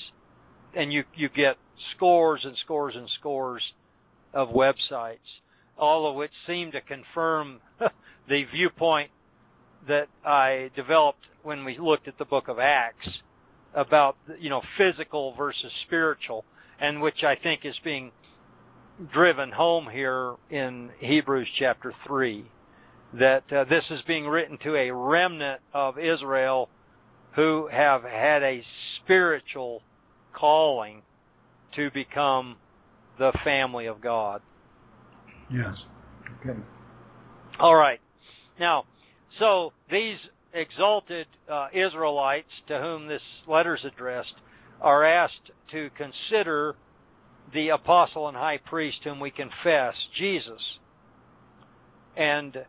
and 0.74 0.92
you 0.92 1.04
you 1.14 1.28
get 1.28 1.56
scores 1.94 2.44
and 2.44 2.56
scores 2.56 2.96
and 2.96 3.08
scores 3.10 3.72
of 4.32 4.50
websites, 4.50 5.40
all 5.78 6.06
of 6.06 6.16
which 6.16 6.32
seem 6.46 6.72
to 6.72 6.80
confirm 6.80 7.60
the 8.28 8.44
viewpoint 8.44 9.10
that 9.88 10.08
I 10.24 10.70
developed 10.74 11.26
when 11.42 11.64
we 11.64 11.78
looked 11.78 12.08
at 12.08 12.18
the 12.18 12.24
book 12.24 12.48
of 12.48 12.58
Acts 12.58 13.20
about 13.74 14.16
you 14.40 14.50
know 14.50 14.62
physical 14.76 15.34
versus 15.34 15.72
spiritual, 15.86 16.44
and 16.80 17.00
which 17.00 17.22
I 17.22 17.36
think 17.36 17.64
is 17.64 17.78
being 17.84 18.10
driven 19.12 19.52
home 19.52 19.88
here 19.88 20.34
in 20.50 20.90
Hebrews 20.98 21.48
chapter 21.56 21.92
three, 22.06 22.46
that 23.12 23.44
uh, 23.52 23.64
this 23.64 23.84
is 23.90 24.00
being 24.02 24.26
written 24.26 24.58
to 24.58 24.74
a 24.74 24.90
remnant 24.90 25.60
of 25.74 25.98
Israel 25.98 26.68
who 27.32 27.68
have 27.70 28.02
had 28.02 28.42
a 28.42 28.64
spiritual 28.96 29.82
calling 30.32 31.02
to 31.74 31.90
become 31.90 32.56
the 33.18 33.32
family 33.44 33.86
of 33.86 34.00
God. 34.00 34.40
Yes? 35.52 35.76
Okay. 36.40 36.58
All 37.58 37.74
right. 37.74 38.00
Now, 38.58 38.84
so 39.38 39.72
these 39.90 40.18
exalted 40.52 41.26
uh, 41.48 41.68
Israelites 41.72 42.50
to 42.68 42.80
whom 42.80 43.06
this 43.06 43.22
letter 43.46 43.74
is 43.76 43.84
addressed 43.84 44.34
are 44.80 45.04
asked 45.04 45.50
to 45.70 45.90
consider 45.96 46.76
the 47.52 47.68
apostle 47.70 48.28
and 48.28 48.36
high 48.36 48.58
priest 48.58 48.98
whom 49.04 49.20
we 49.20 49.30
confess, 49.30 49.94
Jesus. 50.14 50.78
And 52.16 52.64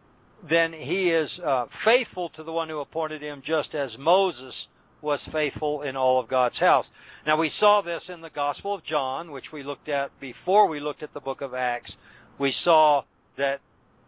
then 0.48 0.74
he 0.74 1.10
is 1.10 1.32
uh, 1.40 1.66
faithful 1.84 2.30
to 2.30 2.44
the 2.44 2.52
one 2.52 2.70
who 2.70 2.80
appointed 2.80 3.22
him, 3.22 3.42
just 3.46 3.74
as 3.74 3.98
Moses 3.98 4.54
was 5.02 5.20
faithful 5.32 5.82
in 5.84 5.96
all 5.96 6.20
of 6.20 6.28
God's 6.28 6.58
house. 6.58 6.86
Now, 7.26 7.38
we 7.38 7.52
saw 7.60 7.82
this 7.82 8.04
in 8.10 8.22
the 8.22 8.30
Gospel 8.30 8.74
of 8.74 8.84
John, 8.84 9.32
which 9.32 9.52
we 9.52 9.64
looked 9.64 9.90
at 9.90 10.18
before 10.20 10.68
we 10.68 10.80
looked 10.80 11.04
at 11.04 11.14
the 11.14 11.20
book 11.20 11.42
of 11.42 11.54
Acts. 11.54 11.92
We 12.40 12.54
saw 12.64 13.04
that 13.38 13.62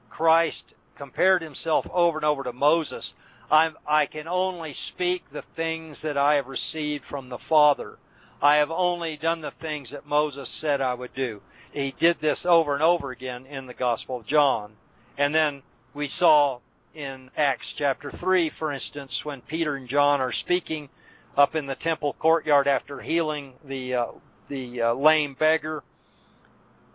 Christ 0.10 0.64
compared 0.98 1.42
himself 1.42 1.86
over 1.92 2.18
and 2.18 2.26
over 2.26 2.44
to 2.44 2.54
Moses. 2.54 3.06
I'm, 3.50 3.76
I 3.88 4.06
can 4.06 4.28
only 4.28 4.76
speak 4.90 5.24
the 5.32 5.44
things 5.56 5.98
that 6.04 6.18
I 6.18 6.36
have 6.36 6.48
received 6.48 7.06
from 7.10 7.30
the 7.30 7.40
Father. 7.48 7.98
I 8.42 8.56
have 8.56 8.72
only 8.72 9.18
done 9.18 9.42
the 9.42 9.54
things 9.62 9.90
that 9.92 10.06
Moses 10.06 10.48
said 10.62 10.82
I 10.82 10.94
would 10.94 11.14
do. 11.16 11.42
He 11.72 11.96
did 12.00 12.18
this 12.22 12.40
over 12.46 12.74
and 12.74 12.84
over 12.84 13.12
again 13.12 13.46
in 13.46 13.66
the 13.66 13.74
Gospel 13.74 14.20
of 14.20 14.28
John. 14.28 14.74
And 15.18 15.34
then 15.34 15.62
we 15.94 16.10
saw 16.20 16.60
in 16.94 17.30
Acts 17.38 17.66
chapter 17.78 18.12
3, 18.20 18.52
for 18.58 18.72
instance, 18.72 19.12
when 19.24 19.42
Peter 19.42 19.76
and 19.76 19.88
John 19.88 20.22
are 20.22 20.34
speaking 20.34 20.90
up 21.38 21.56
in 21.56 21.68
the 21.68 21.76
temple 21.76 22.16
courtyard 22.20 22.68
after 22.68 23.00
healing 23.00 23.54
the, 23.66 23.94
uh, 23.94 24.06
the 24.50 24.82
uh, 24.82 24.94
lame 24.94 25.36
beggar 25.40 25.84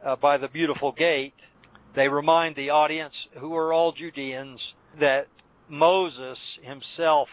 uh, 0.05 0.17
by 0.17 0.37
the 0.37 0.49
beautiful 0.49 0.93
gate, 0.93 1.35
they 1.95 2.09
remind 2.09 2.57
the 2.57 2.71
audience, 2.71 3.15
who 3.39 3.55
are 3.55 3.73
all 3.73 3.93
Judeans, 3.93 4.61
that 5.01 5.29
Moses 5.69 6.39
himself 6.63 7.29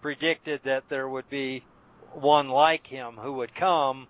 predicted 0.00 0.60
that 0.64 0.84
there 0.88 1.08
would 1.08 1.28
be 1.30 1.64
one 2.12 2.48
like 2.48 2.86
him 2.86 3.16
who 3.20 3.32
would 3.34 3.54
come, 3.54 4.06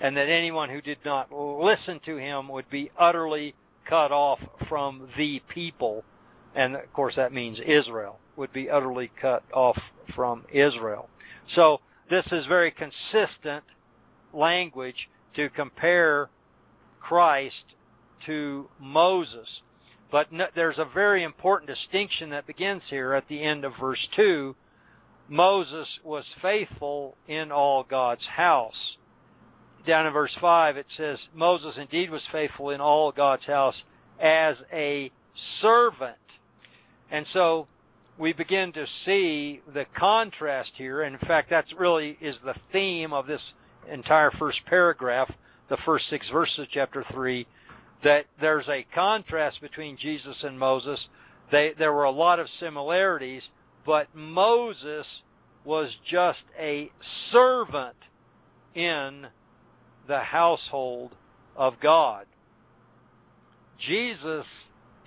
and 0.00 0.16
that 0.16 0.28
anyone 0.28 0.68
who 0.68 0.80
did 0.80 0.98
not 1.04 1.32
listen 1.32 2.00
to 2.04 2.16
him 2.16 2.48
would 2.48 2.68
be 2.70 2.90
utterly 2.98 3.54
cut 3.88 4.12
off 4.12 4.40
from 4.68 5.08
the 5.16 5.40
people. 5.48 6.04
And 6.54 6.74
of 6.76 6.92
course, 6.92 7.14
that 7.16 7.32
means 7.32 7.58
Israel 7.64 8.18
would 8.36 8.52
be 8.52 8.70
utterly 8.70 9.10
cut 9.20 9.42
off 9.52 9.78
from 10.14 10.44
Israel. 10.52 11.08
So, 11.54 11.80
this 12.10 12.26
is 12.32 12.46
very 12.46 12.70
consistent 12.70 13.64
language 14.32 15.08
to 15.34 15.50
compare 15.50 16.30
Christ 17.00 17.74
to 18.26 18.68
Moses. 18.80 19.62
But 20.10 20.32
no, 20.32 20.46
there's 20.54 20.78
a 20.78 20.84
very 20.92 21.22
important 21.22 21.68
distinction 21.68 22.30
that 22.30 22.46
begins 22.46 22.82
here 22.88 23.12
at 23.12 23.28
the 23.28 23.42
end 23.42 23.64
of 23.64 23.72
verse 23.78 24.06
2. 24.16 24.54
Moses 25.28 25.86
was 26.04 26.24
faithful 26.40 27.16
in 27.26 27.52
all 27.52 27.84
God's 27.84 28.26
house. 28.26 28.96
Down 29.86 30.06
in 30.06 30.12
verse 30.12 30.36
5 30.40 30.76
it 30.76 30.86
says, 30.96 31.18
Moses 31.34 31.76
indeed 31.76 32.10
was 32.10 32.22
faithful 32.32 32.70
in 32.70 32.80
all 32.80 33.12
God's 33.12 33.44
house 33.44 33.82
as 34.18 34.56
a 34.72 35.10
servant. 35.60 36.16
And 37.10 37.26
so 37.32 37.68
we 38.18 38.32
begin 38.32 38.72
to 38.72 38.86
see 39.04 39.60
the 39.72 39.86
contrast 39.96 40.72
here. 40.74 41.02
And 41.02 41.16
in 41.20 41.26
fact, 41.26 41.50
that 41.50 41.66
really 41.78 42.18
is 42.20 42.36
the 42.44 42.56
theme 42.72 43.12
of 43.12 43.26
this 43.26 43.42
entire 43.90 44.30
first 44.32 44.60
paragraph, 44.66 45.30
the 45.68 45.76
first 45.84 46.08
six 46.08 46.28
verses 46.30 46.58
of 46.60 46.66
chapter 46.70 47.04
3 47.12 47.46
that 48.04 48.26
there's 48.40 48.68
a 48.68 48.86
contrast 48.94 49.60
between 49.60 49.96
Jesus 49.96 50.36
and 50.42 50.58
Moses. 50.58 51.00
They, 51.50 51.72
there 51.78 51.92
were 51.92 52.04
a 52.04 52.10
lot 52.10 52.38
of 52.38 52.46
similarities, 52.60 53.42
but 53.84 54.08
Moses 54.14 55.06
was 55.64 55.90
just 56.08 56.42
a 56.58 56.90
servant 57.32 57.96
in 58.74 59.26
the 60.06 60.20
household 60.20 61.14
of 61.56 61.74
God. 61.80 62.26
Jesus 63.78 64.46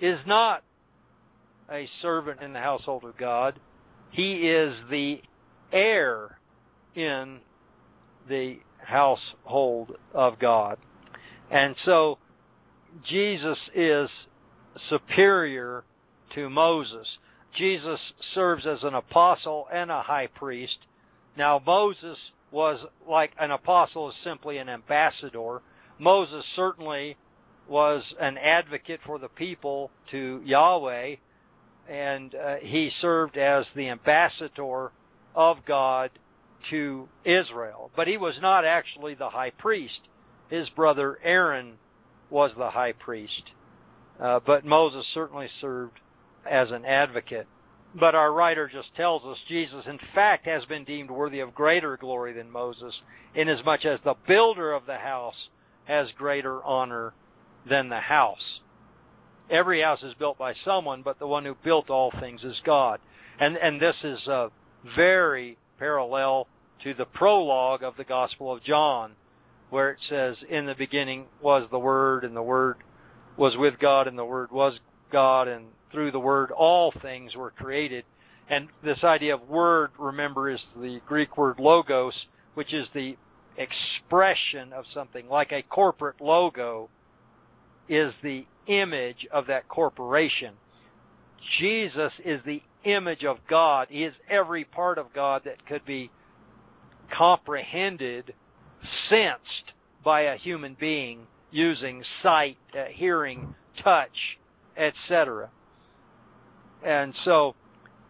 is 0.00 0.18
not 0.26 0.62
a 1.70 1.88
servant 2.00 2.40
in 2.42 2.52
the 2.52 2.60
household 2.60 3.04
of 3.04 3.16
God. 3.16 3.58
He 4.10 4.48
is 4.48 4.74
the 4.90 5.22
heir 5.72 6.38
in 6.94 7.40
the 8.28 8.58
household 8.84 9.96
of 10.12 10.38
God. 10.38 10.78
And 11.50 11.76
so 11.84 12.18
Jesus 13.04 13.58
is 13.74 14.10
superior 14.88 15.84
to 16.34 16.48
Moses. 16.48 17.18
Jesus 17.54 18.00
serves 18.34 18.66
as 18.66 18.82
an 18.82 18.94
apostle 18.94 19.68
and 19.72 19.90
a 19.90 20.02
high 20.02 20.26
priest. 20.26 20.78
Now, 21.36 21.60
Moses 21.64 22.18
was 22.50 22.80
like 23.08 23.32
an 23.38 23.50
apostle 23.50 24.10
is 24.10 24.14
simply 24.22 24.58
an 24.58 24.68
ambassador. 24.68 25.60
Moses 25.98 26.44
certainly 26.54 27.16
was 27.68 28.02
an 28.20 28.36
advocate 28.38 29.00
for 29.04 29.18
the 29.18 29.28
people 29.28 29.90
to 30.10 30.42
Yahweh, 30.44 31.16
and 31.88 32.34
uh, 32.34 32.56
he 32.56 32.90
served 33.00 33.36
as 33.36 33.66
the 33.74 33.88
ambassador 33.88 34.92
of 35.34 35.64
God 35.64 36.10
to 36.70 37.08
Israel. 37.24 37.90
But 37.96 38.08
he 38.08 38.16
was 38.16 38.38
not 38.40 38.64
actually 38.64 39.14
the 39.14 39.30
high 39.30 39.50
priest. 39.50 40.00
His 40.48 40.68
brother 40.70 41.18
Aaron 41.22 41.74
was 42.30 42.52
the 42.56 42.70
high 42.70 42.92
priest. 42.92 43.52
Uh, 44.20 44.40
but 44.44 44.64
Moses 44.64 45.06
certainly 45.14 45.48
served 45.60 46.00
as 46.48 46.70
an 46.70 46.84
advocate. 46.84 47.46
But 47.94 48.14
our 48.14 48.32
writer 48.32 48.68
just 48.72 48.94
tells 48.94 49.24
us 49.24 49.38
Jesus, 49.48 49.84
in 49.86 49.98
fact, 50.14 50.46
has 50.46 50.64
been 50.64 50.84
deemed 50.84 51.10
worthy 51.10 51.40
of 51.40 51.54
greater 51.54 51.96
glory 51.96 52.32
than 52.32 52.50
Moses, 52.50 52.98
inasmuch 53.34 53.84
as 53.84 54.00
the 54.04 54.14
builder 54.26 54.72
of 54.72 54.86
the 54.86 54.96
house 54.96 55.48
has 55.84 56.10
greater 56.12 56.62
honor 56.64 57.12
than 57.68 57.88
the 57.88 58.00
house. 58.00 58.60
Every 59.50 59.82
house 59.82 60.02
is 60.02 60.14
built 60.14 60.38
by 60.38 60.54
someone, 60.64 61.02
but 61.02 61.18
the 61.18 61.26
one 61.26 61.44
who 61.44 61.54
built 61.62 61.90
all 61.90 62.10
things 62.18 62.42
is 62.44 62.60
God. 62.64 63.00
And, 63.38 63.58
and 63.58 63.80
this 63.80 63.96
is 64.02 64.26
uh, 64.26 64.48
very 64.96 65.58
parallel 65.82 66.46
to 66.84 66.94
the 66.94 67.04
prologue 67.04 67.82
of 67.82 67.96
the 67.96 68.04
Gospel 68.04 68.52
of 68.52 68.62
John, 68.62 69.14
where 69.68 69.90
it 69.90 69.98
says, 70.08 70.36
In 70.48 70.64
the 70.66 70.76
beginning 70.76 71.26
was 71.40 71.66
the 71.72 71.78
Word, 71.78 72.22
and 72.22 72.36
the 72.36 72.42
Word 72.42 72.76
was 73.36 73.56
with 73.56 73.80
God, 73.80 74.06
and 74.06 74.16
the 74.16 74.24
Word 74.24 74.52
was 74.52 74.78
God, 75.10 75.48
and 75.48 75.66
through 75.90 76.12
the 76.12 76.20
Word 76.20 76.52
all 76.52 76.94
things 77.02 77.34
were 77.34 77.50
created. 77.50 78.04
And 78.48 78.68
this 78.84 79.02
idea 79.02 79.34
of 79.34 79.48
Word, 79.48 79.90
remember, 79.98 80.48
is 80.48 80.60
the 80.76 81.00
Greek 81.08 81.36
word 81.36 81.58
logos, 81.58 82.26
which 82.54 82.72
is 82.72 82.86
the 82.94 83.16
expression 83.56 84.72
of 84.72 84.84
something, 84.94 85.28
like 85.28 85.50
a 85.50 85.62
corporate 85.62 86.20
logo 86.20 86.90
is 87.88 88.14
the 88.22 88.46
image 88.68 89.26
of 89.32 89.48
that 89.48 89.68
corporation. 89.68 90.54
Jesus 91.58 92.12
is 92.24 92.40
the 92.46 92.62
image 92.84 93.24
of 93.24 93.38
God. 93.48 93.88
He 93.90 94.04
is 94.04 94.14
every 94.28 94.64
part 94.64 94.98
of 94.98 95.12
God 95.12 95.42
that 95.44 95.66
could 95.66 95.84
be 95.84 96.10
comprehended, 97.10 98.34
sensed 99.08 99.72
by 100.04 100.22
a 100.22 100.36
human 100.36 100.76
being 100.78 101.26
using 101.50 102.02
sight, 102.22 102.58
uh, 102.76 102.84
hearing, 102.86 103.54
touch, 103.82 104.38
etc. 104.76 105.50
And 106.84 107.14
so 107.24 107.54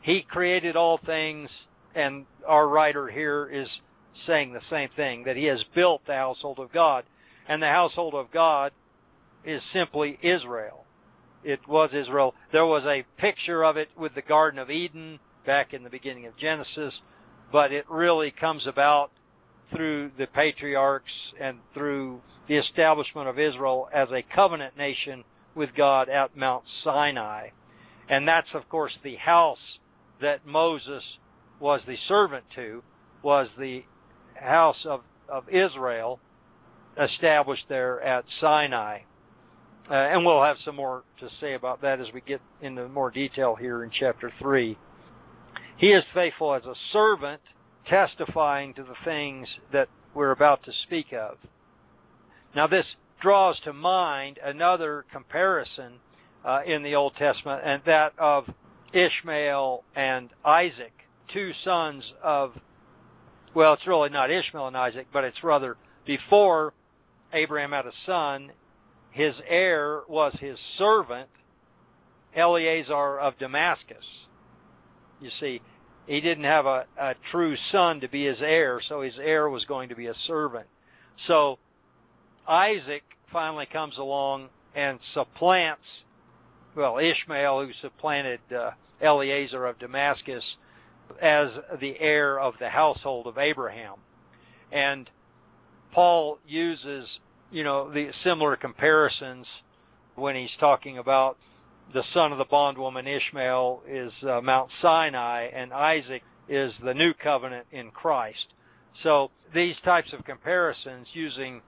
he 0.01 0.23
created 0.23 0.77
all 0.77 0.99
things, 0.99 1.51
and 1.95 2.27
our 2.47 2.69
writer 2.69 3.09
here 3.09 3.49
is 3.53 3.69
saying 4.27 4.53
the 4.53 4.61
same 4.71 4.89
thing 4.97 5.25
that 5.25 5.37
he 5.37 5.45
has 5.45 5.65
built 5.75 6.03
the 6.07 6.15
household 6.15 6.59
of 6.59 6.73
God. 6.73 7.05
And 7.49 7.63
the 7.63 7.69
household 7.69 8.15
of 8.15 8.31
God 8.31 8.73
is 9.45 9.63
simply 9.73 10.19
Israel. 10.23 10.82
It 11.45 11.67
was 11.67 11.91
Israel. 11.93 12.35
There 12.53 12.67
was 12.67 12.85
a 12.85 13.05
picture 13.19 13.65
of 13.65 13.77
it 13.77 13.89
with 13.97 14.15
the 14.15 14.23
Garden 14.23 14.59
of 14.59 14.71
Eden 14.71 15.19
back 15.45 15.75
in 15.75 15.83
the 15.83 15.91
beginning 15.91 16.27
of 16.27 16.37
Genesis, 16.37 17.01
but 17.51 17.73
it 17.73 17.85
really 17.89 18.31
comes 18.31 18.67
about 18.67 19.11
through 19.75 20.11
the 20.19 20.27
patriarchs 20.27 21.13
and 21.41 21.59
through 21.75 22.21
the 22.49 22.57
establishment 22.57 23.29
of 23.29 23.39
Israel 23.39 23.89
as 23.93 24.11
a 24.13 24.23
covenant 24.23 24.77
nation 24.77 25.25
with 25.55 25.75
God 25.75 26.09
at 26.09 26.37
Mount 26.37 26.65
Sinai. 26.85 27.49
And 28.09 28.27
that's, 28.27 28.55
of 28.55 28.69
course, 28.69 28.97
the 29.03 29.17
house 29.17 29.79
that 30.21 30.47
Moses 30.47 31.03
was 31.61 31.81
the 31.87 31.97
servant 32.09 32.45
to, 32.55 32.83
was 33.23 33.49
the 33.59 33.85
house 34.35 34.85
of, 34.85 35.03
of 35.29 35.49
Israel 35.49 36.21
established 37.01 37.67
there 37.69 38.01
at 38.01 38.25
Sinai. 38.41 39.01
Uh, 39.91 39.95
and 39.95 40.25
we'll 40.25 40.43
have 40.43 40.57
some 40.65 40.77
more 40.77 41.03
to 41.19 41.29
say 41.41 41.55
about 41.55 41.83
that 41.83 42.01
as 42.01 42.09
we 42.15 42.21
get 42.21 42.41
into 42.61 42.89
more 42.89 43.11
detail 43.11 43.55
here 43.55 43.85
in 43.85 43.91
chapter 43.91 44.33
3. 44.39 44.79
He 45.77 45.89
is 45.89 46.05
faithful 46.15 46.55
as 46.55 46.65
a 46.65 46.75
servant, 46.93 47.41
testifying 47.87 48.75
to 48.75 48.85
the 48.85 48.95
things 49.05 49.49
that 49.73 49.89
we're 50.15 50.31
about 50.31 50.63
to 50.65 50.73
speak 50.85 51.13
of. 51.13 51.37
Now, 52.55 52.67
this 52.67 52.87
draws 53.21 53.59
to 53.61 53.73
mind 53.73 54.39
another 54.45 55.05
comparison 55.13 55.95
uh, 56.45 56.61
in 56.67 56.83
the 56.83 56.95
Old 56.95 57.15
Testament, 57.17 57.63
and 57.65 57.83
that 57.87 58.13
of 58.19 58.45
Ishmael 58.93 59.85
and 59.97 60.31
Isaac, 60.45 60.93
two 61.33 61.53
sons 61.65 62.13
of, 62.23 62.53
well, 63.55 63.73
it's 63.75 63.87
really 63.87 64.11
not 64.11 64.31
Ishmael 64.31 64.69
and 64.69 64.77
Isaac, 64.77 65.07
but 65.13 65.25
it's 65.25 65.43
rather 65.43 65.77
before 66.05 66.75
Abraham 67.33 67.73
had 67.73 67.87
a 67.87 67.93
son, 68.05 68.53
his 69.13 69.35
heir 69.47 70.03
was 70.09 70.35
his 70.41 70.59
servant, 70.79 71.29
Eleazar 72.35 73.21
of 73.21 73.39
Damascus. 73.39 74.05
You 75.21 75.31
see, 75.39 75.61
he 76.07 76.21
didn't 76.21 76.45
have 76.45 76.67
a, 76.67 76.87
a 76.99 77.15
true 77.31 77.57
son 77.71 78.01
to 78.01 78.09
be 78.09 78.25
his 78.25 78.41
heir, 78.41 78.81
so 78.87 79.03
his 79.03 79.19
heir 79.19 79.49
was 79.49 79.65
going 79.67 79.91
to 79.91 79.95
be 79.95 80.07
a 80.07 80.15
servant. 80.27 80.67
So 81.27 81.59
Isaac 82.49 83.05
finally 83.31 83.67
comes 83.67 83.99
along 83.99 84.49
and 84.75 84.99
supplants, 85.15 85.83
well, 86.75 86.99
Ishmael, 86.99 87.67
who 87.67 87.73
supplanted 87.81 88.41
uh, 88.51 88.71
Eleazar 89.01 89.67
of 89.67 89.79
Damascus 89.79 90.45
as 91.21 91.51
the 91.81 92.01
heir 92.01 92.41
of 92.41 92.55
the 92.59 92.71
household 92.71 93.27
of 93.27 93.37
Abraham. 93.37 93.97
And 94.73 95.09
Paul 95.93 96.39
uses 96.47 97.07
you 97.53 97.65
know, 97.65 97.93
the 97.93 98.11
similar 98.25 98.57
comparisons 98.57 99.47
when 100.15 100.35
he's 100.35 100.51
talking 100.59 100.99
about 100.99 101.37
the 101.93 102.03
son 102.15 102.33
of 102.33 102.39
the 102.39 102.47
bondwoman 102.47 103.07
Ishmael 103.07 103.83
is 103.87 104.13
uh, 104.27 104.41
Mount 104.41 104.71
Sinai 104.81 105.49
and 105.55 105.73
Isaac 105.73 106.23
is 106.49 106.73
the 106.83 106.95
new 106.95 107.13
covenant 107.13 107.67
in 107.71 107.91
Christ. 107.91 108.47
So 109.03 109.31
these 109.55 109.77
types 109.85 110.13
of 110.13 110.25
comparisons 110.25 111.07
using 111.13 111.61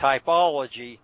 typology 0.00 0.98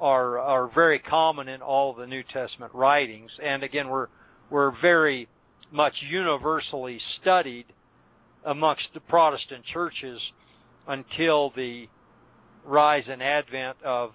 are 0.00 0.38
are 0.38 0.68
very 0.68 0.98
common 0.98 1.48
in 1.48 1.60
all 1.60 1.92
the 1.92 2.06
New 2.06 2.22
Testament 2.22 2.72
writings 2.72 3.32
and 3.42 3.64
again 3.64 3.88
we're 3.88 4.06
we're 4.48 4.72
very 4.80 5.28
much 5.72 5.94
universally 6.08 7.00
studied 7.20 7.66
amongst 8.44 8.88
the 8.94 9.00
Protestant 9.00 9.64
churches 9.64 10.20
until 10.86 11.52
the 11.56 11.88
rise 12.68 13.04
and 13.08 13.22
advent 13.22 13.76
of 13.82 14.12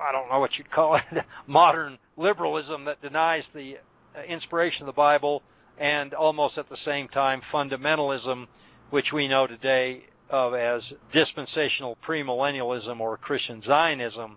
I 0.00 0.10
don't 0.10 0.28
know 0.30 0.40
what 0.40 0.56
you'd 0.58 0.70
call 0.70 0.96
it 0.96 1.04
modern 1.46 1.98
liberalism 2.16 2.84
that 2.86 3.00
denies 3.00 3.44
the 3.54 3.76
uh, 4.16 4.22
inspiration 4.22 4.82
of 4.82 4.86
the 4.86 4.92
Bible 4.92 5.42
and 5.78 6.12
almost 6.12 6.58
at 6.58 6.68
the 6.68 6.76
same 6.84 7.08
time 7.08 7.40
fundamentalism 7.52 8.46
which 8.90 9.12
we 9.12 9.28
know 9.28 9.46
today 9.46 10.04
of 10.28 10.54
as 10.54 10.82
dispensational 11.12 11.96
premillennialism 12.06 12.98
or 13.00 13.16
Christian 13.16 13.62
Zionism 13.62 14.36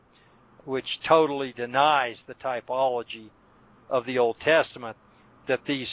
which 0.66 1.00
totally 1.08 1.54
denies 1.54 2.18
the 2.28 2.34
typology 2.36 3.30
of 3.90 4.06
the 4.06 4.18
Old 4.18 4.38
Testament 4.42 4.98
that 5.48 5.62
these 5.68 5.88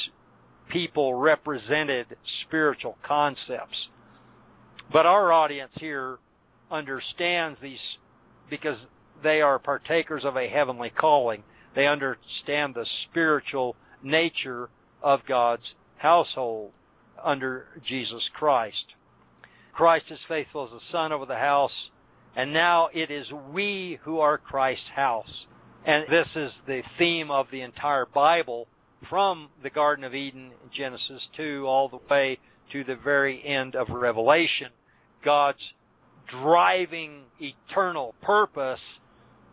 people 0.68 1.14
represented 1.14 2.06
spiritual 2.42 2.96
concepts. 3.02 3.88
But 4.90 5.04
our 5.06 5.30
audience 5.30 5.72
here 5.74 6.18
understands 6.72 7.58
these 7.60 7.78
because 8.50 8.78
they 9.22 9.40
are 9.40 9.58
partakers 9.58 10.24
of 10.24 10.36
a 10.36 10.48
heavenly 10.48 10.90
calling. 10.90 11.44
They 11.74 11.86
understand 11.86 12.74
the 12.74 12.86
spiritual 13.04 13.76
nature 14.02 14.68
of 15.02 15.24
God's 15.26 15.74
household 15.98 16.72
under 17.22 17.66
Jesus 17.86 18.28
Christ. 18.34 18.94
Christ 19.72 20.06
is 20.10 20.18
faithful 20.26 20.66
as 20.66 20.72
a 20.72 20.92
son 20.92 21.12
over 21.12 21.24
the 21.24 21.36
house, 21.36 21.90
and 22.34 22.52
now 22.52 22.88
it 22.92 23.10
is 23.10 23.30
we 23.52 23.98
who 24.02 24.18
are 24.18 24.38
Christ's 24.38 24.88
house. 24.94 25.46
And 25.84 26.04
this 26.08 26.28
is 26.34 26.52
the 26.66 26.82
theme 26.98 27.30
of 27.30 27.46
the 27.50 27.62
entire 27.62 28.06
Bible 28.06 28.68
from 29.08 29.48
the 29.62 29.70
Garden 29.70 30.04
of 30.04 30.14
Eden, 30.14 30.52
Genesis 30.72 31.26
2, 31.36 31.64
all 31.66 31.88
the 31.88 31.98
way 32.10 32.38
to 32.70 32.84
the 32.84 32.96
very 32.96 33.44
end 33.44 33.74
of 33.74 33.88
Revelation. 33.88 34.68
God's 35.24 35.72
driving 36.28 37.22
eternal 37.40 38.14
purpose 38.22 38.80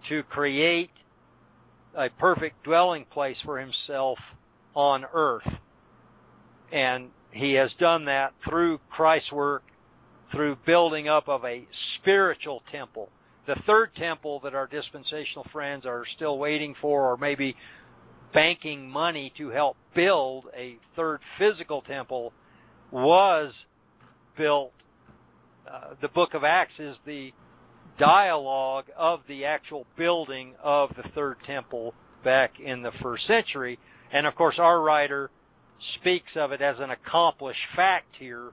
to 0.08 0.24
create 0.24 0.92
a 1.96 2.10
perfect 2.10 2.64
dwelling 2.64 3.06
place 3.06 3.38
for 3.44 3.60
himself 3.60 4.18
on 4.76 5.06
earth. 5.14 5.48
And 6.72 7.10
he 7.32 7.54
has 7.54 7.72
done 7.80 8.06
that 8.06 8.34
through 8.48 8.80
Christ's 8.90 9.32
work, 9.32 9.64
through 10.32 10.58
building 10.66 11.08
up 11.08 11.28
of 11.28 11.44
a 11.44 11.68
spiritual 11.96 12.62
temple. 12.72 13.10
The 13.48 13.56
third 13.66 13.96
temple 13.96 14.40
that 14.42 14.54
our 14.54 14.68
dispensational 14.68 15.48
friends 15.52 15.86
are 15.86 16.06
still 16.16 16.38
waiting 16.38 16.76
for, 16.80 17.12
or 17.12 17.18
maybe 17.18 17.56
banking 18.34 18.88
money 18.88 19.34
to 19.38 19.50
help 19.50 19.76
build 19.96 20.46
a 20.56 20.78
third 20.96 21.20
physical 21.40 21.82
temple, 21.82 22.32
was 22.92 23.54
built 24.38 24.72
uh, 25.68 25.96
the 26.02 26.08
book 26.10 26.34
of 26.34 26.44
Acts 26.44 26.80
is 26.80 26.96
the 27.06 27.34
dialogue 27.98 28.86
of 28.96 29.22
the 29.28 29.46
actual 29.46 29.86
building 29.98 30.56
of 30.64 30.90
the 30.96 31.08
third 31.10 31.38
temple 31.46 31.94
back 32.24 32.60
in 32.60 32.82
the 32.82 32.92
first 33.04 33.28
century. 33.28 33.78
And 34.12 34.26
of 34.26 34.36
course, 34.36 34.58
our 34.58 34.82
writer 34.82 35.30
speaks 35.96 36.32
of 36.36 36.52
it 36.52 36.62
as 36.62 36.80
an 36.80 36.90
accomplished 36.90 37.60
fact 37.76 38.16
here. 38.18 38.52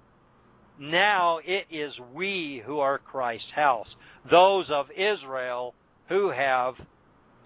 Now 0.78 1.38
it 1.44 1.66
is 1.70 1.98
we 2.12 2.62
who 2.64 2.80
are 2.80 2.98
Christ's 2.98 3.52
house, 3.52 3.88
those 4.30 4.68
of 4.68 4.90
Israel 4.90 5.74
who 6.08 6.30
have 6.30 6.74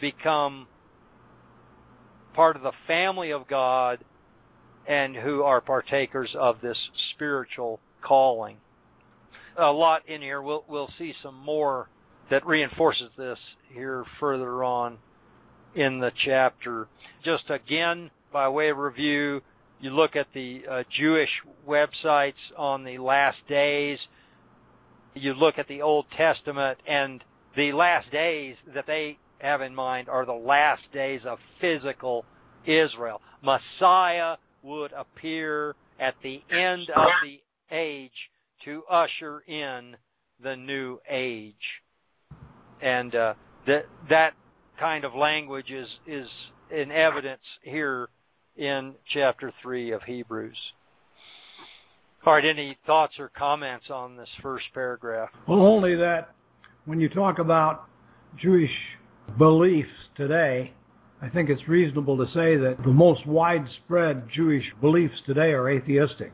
become 0.01 0.67
part 2.35 2.57
of 2.57 2.63
the 2.63 2.73
family 2.87 3.31
of 3.31 3.47
God 3.47 4.01
and 4.87 5.15
who 5.15 5.43
are 5.43 5.61
partakers 5.61 6.35
of 6.35 6.61
this 6.61 6.91
spiritual 7.13 7.79
calling 8.03 8.57
a 9.61 9.71
lot 9.73 10.09
in 10.09 10.23
here. 10.23 10.43
We'll 10.43 10.65
we'll 10.69 10.91
see 10.99 11.15
some 11.23 11.37
more 11.37 11.89
that 12.31 12.47
reinforces 12.47 13.11
this 13.17 13.39
here 13.73 14.05
further 14.19 14.65
on 14.65 14.99
in 15.75 16.01
the 16.01 16.13
chapter. 16.25 16.89
Just 17.25 17.51
again, 17.51 18.11
by 18.33 18.49
way 18.49 18.71
of 18.71 18.79
review, 18.79 19.43
you 19.81 19.91
look 19.91 20.17
at 20.17 20.29
the 20.35 20.63
uh, 20.69 20.83
Jewish 20.91 21.31
websites 21.67 22.35
on 22.57 22.85
the 22.85 22.99
last 22.99 23.39
days. 23.49 23.99
You 25.15 25.35
look 25.35 25.59
at 25.59 25.69
the 25.69 25.83
Old 25.83 26.07
Testament 26.17 26.79
and 26.87 27.23
the 27.57 27.73
last 27.73 28.11
days 28.13 28.57
that 28.75 28.87
they 28.87 29.19
have 29.41 29.61
in 29.61 29.75
mind 29.75 30.09
are 30.09 30.25
the 30.25 30.33
last 30.33 30.83
days 30.93 31.23
of 31.25 31.39
physical 31.61 32.25
Israel. 32.65 33.21
Messiah 33.43 34.37
would 34.63 34.93
appear 34.93 35.75
at 35.99 36.15
the 36.23 36.43
end 36.51 36.91
of 36.91 37.09
the 37.23 37.41
age 37.71 38.31
to 38.65 38.83
usher 38.91 39.41
in 39.47 39.97
the 40.43 40.57
new 40.57 41.01
age. 41.09 41.55
And 42.81 43.15
uh, 43.15 43.35
that 43.67 43.87
that 44.09 44.35
kind 44.79 45.05
of 45.05 45.15
language 45.15 45.71
is 45.71 45.89
is 46.07 46.29
in 46.71 46.91
evidence 46.91 47.43
here 47.63 48.09
in 48.57 48.95
chapter 49.13 49.53
three 49.63 49.93
of 49.93 50.03
Hebrews. 50.03 50.57
All 52.27 52.35
right, 52.35 52.45
any 52.45 52.77
thoughts 52.87 53.19
or 53.19 53.31
comments 53.31 53.91
on 53.91 54.17
this 54.17 54.29
first 54.43 54.67
paragraph? 54.75 55.31
Well, 55.49 55.63
only 55.63 55.95
that 55.97 56.35
when 56.85 57.01
you 57.01 57.09
talk 57.09 57.39
about 57.39 57.87
Jewish 58.37 58.75
beliefs 59.39 59.89
today, 60.17 60.73
I 61.23 61.29
think 61.29 61.49
it's 61.49 61.67
reasonable 61.69 62.17
to 62.19 62.31
say 62.33 62.57
that 62.57 62.83
the 62.83 62.91
most 62.91 63.27
widespread 63.27 64.29
Jewish 64.31 64.65
beliefs 64.81 65.21
today 65.27 65.53
are 65.53 65.69
atheistic. 65.69 66.33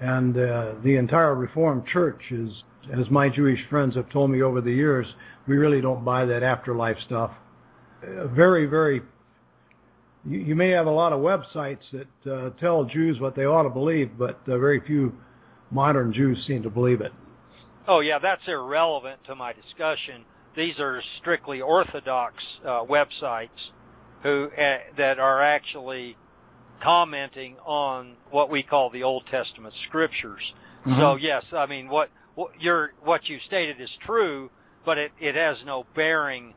And 0.00 0.36
uh, 0.36 0.74
the 0.82 0.96
entire 0.96 1.34
Reformed 1.34 1.86
Church 1.86 2.22
is, 2.30 2.64
as 2.92 3.10
my 3.10 3.28
Jewish 3.28 3.60
friends 3.68 3.96
have 3.96 4.08
told 4.10 4.30
me 4.30 4.42
over 4.42 4.60
the 4.60 4.72
years, 4.72 5.06
we 5.46 5.56
really 5.56 5.80
don't 5.80 6.04
buy 6.04 6.24
that 6.24 6.42
afterlife 6.42 6.98
stuff. 7.00 7.32
Uh, 8.02 8.26
very, 8.28 8.66
very 8.66 9.02
you, 10.24 10.40
you 10.40 10.54
may 10.54 10.70
have 10.70 10.86
a 10.86 10.90
lot 10.90 11.12
of 11.12 11.20
websites 11.20 11.78
that 11.92 12.32
uh, 12.32 12.50
tell 12.60 12.84
Jews 12.84 13.20
what 13.20 13.34
they 13.34 13.44
ought 13.44 13.62
to 13.62 13.70
believe, 13.70 14.10
but 14.18 14.40
uh, 14.46 14.58
very 14.58 14.80
few 14.80 15.12
modern 15.70 16.12
Jews 16.12 16.44
seem 16.46 16.62
to 16.62 16.70
believe 16.70 17.00
it. 17.00 17.12
Oh 17.86 18.00
yeah, 18.00 18.18
that's 18.18 18.46
irrelevant 18.46 19.20
to 19.26 19.34
my 19.34 19.52
discussion. 19.52 20.24
These 20.56 20.78
are 20.78 21.00
strictly 21.20 21.60
Orthodox 21.60 22.34
uh, 22.64 22.84
websites 22.84 23.48
who 24.22 24.50
uh, 24.56 24.78
that 24.96 25.18
are 25.18 25.40
actually 25.40 26.16
commenting 26.82 27.56
on 27.64 28.14
what 28.30 28.50
we 28.50 28.62
call 28.62 28.90
the 28.90 29.02
Old 29.02 29.26
Testament 29.30 29.74
scriptures. 29.86 30.42
Mm-hmm. 30.86 31.00
So 31.00 31.16
yes, 31.16 31.44
I 31.52 31.66
mean 31.66 31.88
what, 31.88 32.10
what 32.34 32.60
your 32.60 32.92
what 33.02 33.28
you 33.28 33.38
stated 33.46 33.80
is 33.80 33.90
true, 34.04 34.50
but 34.84 34.98
it, 34.98 35.12
it 35.20 35.34
has 35.34 35.58
no 35.64 35.84
bearing 35.94 36.54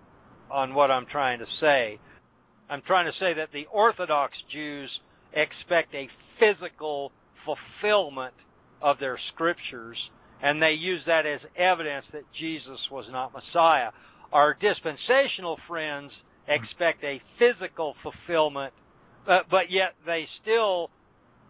on 0.50 0.74
what 0.74 0.92
I'm 0.92 1.06
trying 1.06 1.40
to 1.40 1.48
say. 1.60 2.00
I'm 2.70 2.82
trying 2.82 3.12
to 3.12 3.18
say 3.18 3.34
that 3.34 3.52
the 3.52 3.68
Orthodox 3.72 4.38
Jews 4.50 4.90
expect 5.34 5.94
a 5.94 6.10
physical 6.40 7.12
fulfillment 7.46 8.34
of 8.82 9.00
their 9.00 9.18
scriptures, 9.30 9.98
and 10.42 10.62
they 10.62 10.74
use 10.74 11.02
that 11.06 11.26
as 11.26 11.42
evidence 11.56 12.06
that 12.14 12.24
Jesus 12.34 12.80
was 12.92 13.06
not 13.12 13.34
Messiah. 13.34 13.92
Our 14.32 14.54
dispensational 14.54 15.60
friends 15.68 16.12
expect 16.48 17.04
a 17.04 17.22
physical 17.40 17.96
fulfillment, 18.02 18.74
but, 19.26 19.50
but 19.50 19.72
yet 19.72 19.94
they 20.06 20.28
still 20.42 20.90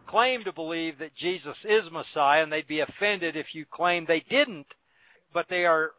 claim 0.08 0.44
to 0.44 0.54
believe 0.54 1.00
that 1.00 1.16
Jesus 1.16 1.58
is 1.64 1.90
Messiah, 1.92 2.44
and 2.44 2.52
they'd 2.52 2.68
be 2.68 2.82
offended 2.82 3.36
if 3.36 3.56
you 3.56 3.66
claim 3.66 4.06
they 4.06 4.24
didn't. 4.30 4.68
But 5.34 5.48
they 5.50 5.66
are 5.66 5.92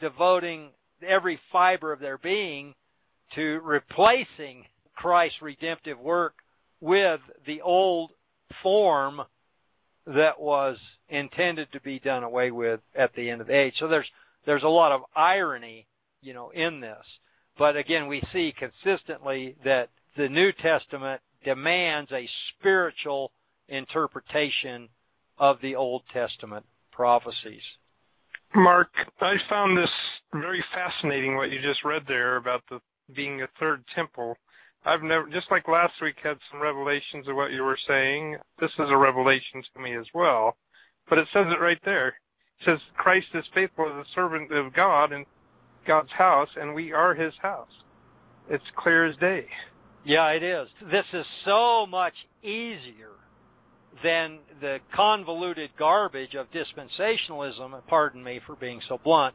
devoting 0.00 0.70
every 1.06 1.38
fiber 1.52 1.92
of 1.92 2.00
their 2.00 2.18
being 2.18 2.74
to 3.34 3.60
replacing 3.62 4.64
Christ's 4.96 5.40
redemptive 5.40 5.98
work 5.98 6.34
with 6.80 7.20
the 7.46 7.60
old 7.60 8.10
form 8.62 9.22
that 10.06 10.40
was 10.40 10.78
intended 11.08 11.70
to 11.72 11.80
be 11.80 11.98
done 11.98 12.24
away 12.24 12.50
with 12.50 12.80
at 12.94 13.14
the 13.14 13.30
end 13.30 13.40
of 13.40 13.46
the 13.46 13.56
age. 13.56 13.74
So 13.78 13.86
there's 13.86 14.10
there's 14.46 14.62
a 14.62 14.68
lot 14.68 14.92
of 14.92 15.02
irony, 15.14 15.86
you 16.22 16.32
know, 16.32 16.50
in 16.50 16.80
this. 16.80 17.04
But 17.58 17.76
again, 17.76 18.08
we 18.08 18.22
see 18.32 18.54
consistently 18.58 19.56
that 19.64 19.90
the 20.20 20.28
New 20.28 20.52
Testament 20.52 21.22
demands 21.44 22.12
a 22.12 22.28
spiritual 22.50 23.32
interpretation 23.68 24.90
of 25.38 25.58
the 25.62 25.74
Old 25.74 26.02
Testament 26.12 26.66
prophecies. 26.92 27.62
Mark, 28.54 28.90
I 29.22 29.36
found 29.48 29.78
this 29.78 29.92
very 30.34 30.62
fascinating 30.74 31.36
what 31.36 31.50
you 31.50 31.58
just 31.62 31.84
read 31.84 32.02
there 32.06 32.36
about 32.36 32.62
the 32.68 32.82
being 33.14 33.40
a 33.40 33.48
third 33.58 33.82
temple. 33.94 34.36
I've 34.84 35.02
never, 35.02 35.26
just 35.26 35.50
like 35.50 35.68
last 35.68 35.94
week, 36.02 36.16
had 36.22 36.36
some 36.50 36.60
revelations 36.60 37.26
of 37.26 37.36
what 37.36 37.52
you 37.52 37.62
were 37.62 37.78
saying. 37.86 38.36
This 38.58 38.72
is 38.72 38.90
a 38.90 38.96
revelation 38.98 39.62
to 39.72 39.80
me 39.80 39.96
as 39.96 40.06
well. 40.12 40.58
But 41.08 41.16
it 41.16 41.28
says 41.32 41.46
it 41.48 41.60
right 41.60 41.80
there. 41.82 42.08
It 42.08 42.64
says 42.66 42.80
Christ 42.94 43.28
is 43.32 43.46
faithful 43.54 43.86
as 43.86 44.06
a 44.06 44.10
servant 44.14 44.52
of 44.52 44.74
God 44.74 45.12
in 45.12 45.24
God's 45.86 46.12
house, 46.12 46.50
and 46.60 46.74
we 46.74 46.92
are 46.92 47.14
His 47.14 47.34
house. 47.40 47.72
It's 48.50 48.70
clear 48.76 49.06
as 49.06 49.16
day. 49.16 49.46
Yeah, 50.04 50.28
it 50.30 50.42
is. 50.42 50.68
This 50.90 51.04
is 51.12 51.26
so 51.44 51.86
much 51.86 52.14
easier 52.42 53.10
than 54.02 54.38
the 54.60 54.80
convoluted 54.94 55.70
garbage 55.78 56.34
of 56.34 56.46
dispensationalism, 56.52 57.82
pardon 57.86 58.24
me 58.24 58.40
for 58.46 58.56
being 58.56 58.80
so 58.88 58.98
blunt, 59.02 59.34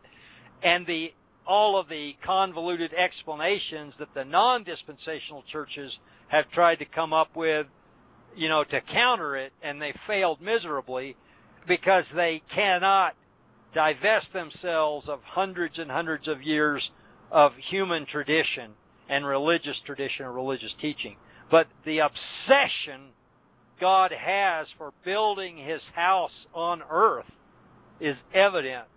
and 0.64 0.88
the 0.88 1.14
all 1.46 1.78
of 1.78 1.88
the 1.90 2.16
convoluted 2.26 2.92
explanations 2.96 3.94
that 4.00 4.12
the 4.16 4.26
non-dispensational 4.26 5.44
churches 5.52 5.96
have 6.30 6.50
tried 6.50 6.78
to 6.78 6.86
come 6.86 7.14
up 7.14 7.36
with, 7.36 7.68
you 8.36 8.50
know, 8.50 8.64
to 8.64 8.82
counter 8.82 9.36
it, 9.36 9.54
and 9.62 9.80
they 9.80 9.94
failed 10.08 10.42
miserably 10.42 11.16
because 11.68 12.06
they 12.16 12.42
cannot 12.52 13.14
divest 13.76 14.26
themselves 14.34 15.08
of 15.08 15.22
hundreds 15.22 15.78
and 15.78 15.92
hundreds 15.92 16.28
of 16.28 16.42
years 16.42 16.90
of 17.30 17.54
human 17.70 18.08
tradition 18.08 18.72
and 19.10 19.26
religious 19.26 19.78
tradition 19.86 20.26
or 20.26 20.32
religious 20.32 20.74
teaching. 20.80 21.18
But 21.52 21.68
the 21.86 22.00
obsession 22.00 23.12
God 23.80 24.12
has 24.12 24.68
for 24.78 24.94
building 25.04 25.58
his 25.58 25.82
house 25.94 26.32
on 26.54 26.82
earth 26.90 27.26
is 28.00 28.18
evident 28.34 28.88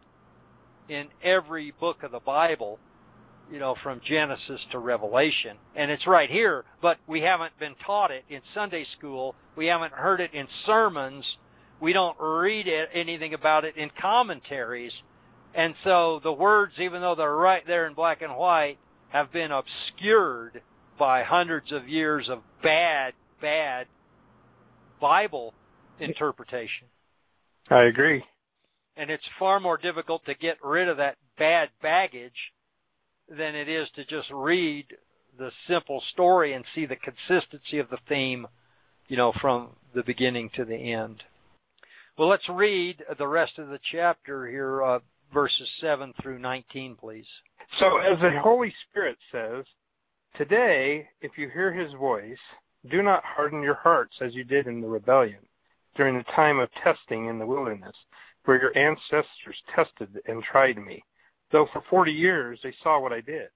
in 0.89 1.09
every 1.23 1.73
book 1.73 2.03
of 2.03 2.13
the 2.13 2.21
Bible, 2.21 2.79
you 3.51 3.59
know, 3.59 3.75
from 3.83 4.01
Genesis 4.05 4.61
to 4.71 4.79
Revelation. 4.79 5.57
And 5.75 5.91
it's 5.91 6.07
right 6.07 6.31
here, 6.31 6.65
but 6.81 6.99
we 7.07 7.21
haven't 7.21 7.59
been 7.59 7.75
taught 7.85 8.11
it 8.11 8.25
in 8.29 8.41
Sunday 8.55 8.87
school. 8.97 9.35
We 9.57 9.67
haven't 9.67 9.93
heard 9.93 10.21
it 10.21 10.33
in 10.33 10.47
sermons. 10.65 11.25
We 11.81 11.93
don't 11.93 12.17
read 12.19 12.67
it, 12.67 12.89
anything 12.93 13.35
about 13.35 13.65
it 13.65 13.77
in 13.77 13.91
commentaries. 14.01 14.93
And 15.55 15.75
so 15.85 16.21
the 16.23 16.33
words, 16.33 16.75
even 16.79 17.01
though 17.01 17.15
they're 17.15 17.35
right 17.35 17.67
there 17.67 17.87
in 17.87 17.95
black 17.95 18.23
and 18.23 18.37
white, 18.37 18.79
have 19.11 19.33
been 19.33 19.51
obscured 19.51 20.63
by 20.99 21.23
hundreds 21.23 21.73
of 21.73 21.89
years 21.89 22.29
of 22.29 22.41
bad, 22.63 23.15
bad 23.41 23.87
Bible 25.01 25.55
interpretation. 26.01 26.89
I 27.71 27.85
agree 27.85 28.25
and 28.99 29.11
it's 29.11 29.29
far 29.39 29.61
more 29.61 29.79
difficult 29.79 30.25
to 30.27 30.35
get 30.35 30.59
rid 30.63 30.89
of 30.89 30.97
that 30.97 31.17
bad 31.39 31.71
baggage 31.81 32.53
than 33.29 33.55
it 33.55 33.69
is 33.69 33.89
to 33.95 34.05
just 34.05 34.29
read 34.31 34.87
the 35.39 35.53
simple 35.69 36.03
story 36.13 36.53
and 36.53 36.65
see 36.75 36.85
the 36.85 36.97
consistency 36.97 37.79
of 37.79 37.89
the 37.91 37.99
theme, 38.09 38.47
you 39.07 39.17
know, 39.17 39.33
from 39.41 39.69
the 39.95 40.03
beginning 40.03 40.51
to 40.53 40.65
the 40.65 40.93
end. 40.93 41.23
Well, 42.19 42.29
let's 42.29 42.49
read 42.49 43.05
the 43.17 43.29
rest 43.29 43.59
of 43.59 43.69
the 43.69 43.79
chapter 43.93 44.49
here, 44.49 44.83
uh, 44.83 44.99
verses 45.33 45.71
7 45.81 46.13
through 46.21 46.41
19, 46.41 46.97
please. 46.97 47.29
So, 47.77 47.99
as 47.99 48.19
the 48.21 48.41
Holy 48.41 48.75
Spirit 48.89 49.19
says, 49.31 49.65
Today, 50.37 51.09
if 51.21 51.37
you 51.37 51.49
hear 51.51 51.73
his 51.73 51.93
voice, 51.95 52.39
do 52.91 53.03
not 53.03 53.25
harden 53.25 53.63
your 53.63 53.75
hearts 53.75 54.17
as 54.21 54.35
you 54.35 54.45
did 54.45 54.67
in 54.67 54.81
the 54.81 54.89
rebellion 54.89 55.41
during 55.95 56.17
the 56.17 56.25
time 56.25 56.59
of 56.59 56.71
testing 56.83 57.27
in 57.27 57.39
the 57.39 57.47
wilderness 57.47 57.97
where 58.45 58.61
your 58.61 58.77
ancestors 58.79 59.63
tested 59.75 60.21
and 60.27 60.43
tried 60.43 60.79
me, 60.79 61.05
though 61.51 61.67
for 61.73 61.83
forty 61.91 62.13
years 62.13 62.61
they 62.63 62.73
saw 62.83 63.01
what 63.01 63.13
I 63.13 63.21
did. 63.21 63.49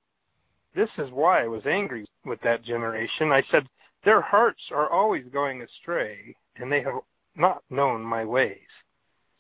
This 0.75 0.91
is 0.99 1.11
why 1.11 1.45
I 1.45 1.49
was 1.49 1.67
angry 1.67 2.07
with 2.25 2.41
that 2.43 2.63
generation. 2.63 3.33
I 3.33 3.43
said, 3.51 3.67
Their 4.05 4.21
hearts 4.21 4.63
are 4.71 4.91
always 4.91 5.25
going 5.33 5.63
astray, 5.63 6.37
and 6.57 6.71
they 6.71 6.83
have 6.83 7.01
not 7.37 7.63
known 7.71 8.03
my 8.03 8.25
ways. 8.25 8.59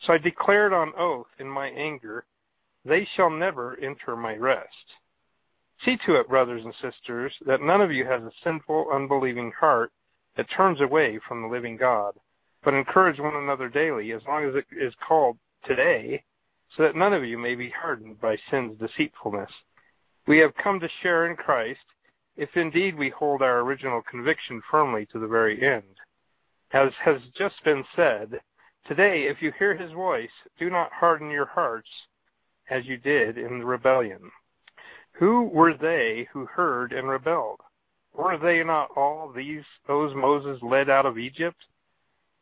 So 0.00 0.12
I 0.12 0.18
declared 0.18 0.72
on 0.72 0.92
oath 0.96 1.28
in 1.38 1.48
my 1.48 1.68
anger, 1.68 2.24
They 2.84 3.06
shall 3.16 3.30
never 3.30 3.78
enter 3.80 4.16
my 4.16 4.36
rest. 4.36 4.96
See 5.84 5.98
to 6.06 6.16
it, 6.16 6.28
brothers 6.28 6.64
and 6.64 6.74
sisters, 6.74 7.34
that 7.46 7.60
none 7.60 7.80
of 7.80 7.92
you 7.92 8.04
has 8.06 8.22
a 8.22 8.32
sinful, 8.42 8.90
unbelieving 8.92 9.52
heart 9.58 9.92
that 10.36 10.50
turns 10.50 10.80
away 10.80 11.18
from 11.26 11.42
the 11.42 11.48
living 11.48 11.76
God 11.76 12.14
but 12.62 12.74
encourage 12.74 13.18
one 13.18 13.36
another 13.36 13.68
daily, 13.68 14.12
as 14.12 14.22
long 14.26 14.44
as 14.44 14.54
it 14.54 14.66
is 14.70 14.94
called 15.06 15.36
today, 15.64 16.22
so 16.76 16.84
that 16.84 16.96
none 16.96 17.12
of 17.12 17.24
you 17.24 17.36
may 17.36 17.54
be 17.54 17.70
hardened 17.70 18.20
by 18.20 18.36
sin's 18.50 18.78
deceitfulness. 18.78 19.50
We 20.26 20.38
have 20.38 20.54
come 20.54 20.78
to 20.80 20.88
share 21.02 21.26
in 21.28 21.36
Christ, 21.36 21.84
if 22.36 22.56
indeed 22.56 22.96
we 22.96 23.10
hold 23.10 23.42
our 23.42 23.60
original 23.60 24.02
conviction 24.08 24.62
firmly 24.70 25.06
to 25.06 25.18
the 25.18 25.26
very 25.26 25.60
end. 25.60 25.98
As 26.72 26.92
has 27.04 27.20
just 27.36 27.62
been 27.64 27.84
said, 27.94 28.40
today, 28.86 29.24
if 29.24 29.42
you 29.42 29.52
hear 29.58 29.76
his 29.76 29.92
voice, 29.92 30.30
do 30.58 30.70
not 30.70 30.92
harden 30.92 31.30
your 31.30 31.46
hearts 31.46 31.90
as 32.72 32.86
you 32.86 32.96
did 32.96 33.36
in 33.36 33.58
the 33.58 33.66
rebellion. 33.66 34.30
Who 35.12 35.42
were 35.44 35.74
they 35.74 36.26
who 36.32 36.46
heard 36.46 36.92
and 36.94 37.06
rebelled? 37.06 37.60
Were 38.14 38.38
they 38.38 38.64
not 38.64 38.90
all 38.96 39.30
these 39.30 39.64
those 39.86 40.14
Moses 40.14 40.58
led 40.62 40.88
out 40.88 41.04
of 41.04 41.18
Egypt? 41.18 41.58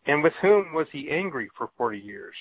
And 0.07 0.23
with 0.23 0.33
whom 0.41 0.73
was 0.73 0.87
he 0.93 1.11
angry 1.11 1.49
for 1.57 1.71
forty 1.77 1.99
years? 1.99 2.37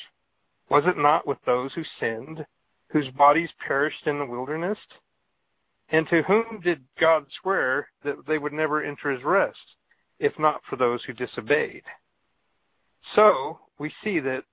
Was 0.69 0.84
it 0.86 0.97
not 0.97 1.25
with 1.25 1.39
those 1.45 1.73
who 1.73 1.84
sinned, 1.99 2.45
whose 2.89 3.10
bodies 3.10 3.49
perished 3.65 4.06
in 4.06 4.19
the 4.19 4.25
wilderness? 4.25 4.78
And 5.89 6.08
to 6.10 6.21
whom 6.21 6.62
did 6.63 6.82
God 6.99 7.25
swear 7.41 7.89
that 8.04 8.28
they 8.28 8.38
would 8.38 8.54
never 8.54 8.84
enter 8.84 9.10
his 9.10 9.23
rest, 9.23 9.58
if 10.19 10.38
not 10.38 10.62
for 10.69 10.75
those 10.75 11.04
who 11.04 11.13
disobeyed? 11.13 11.84
So 13.15 13.60
we 13.80 13.91
see 14.04 14.19
that 14.19 14.43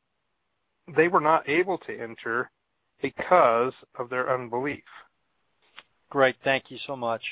they 0.97 1.09
were 1.09 1.21
not 1.21 1.47
able 1.47 1.77
to 1.79 2.01
enter 2.01 2.51
because 3.03 3.73
of 3.99 4.11
their 4.11 4.33
unbelief. 4.33 4.85
Great, 6.11 6.37
thank 6.45 6.71
you 6.71 6.79
so 6.87 6.97
much. 6.97 7.23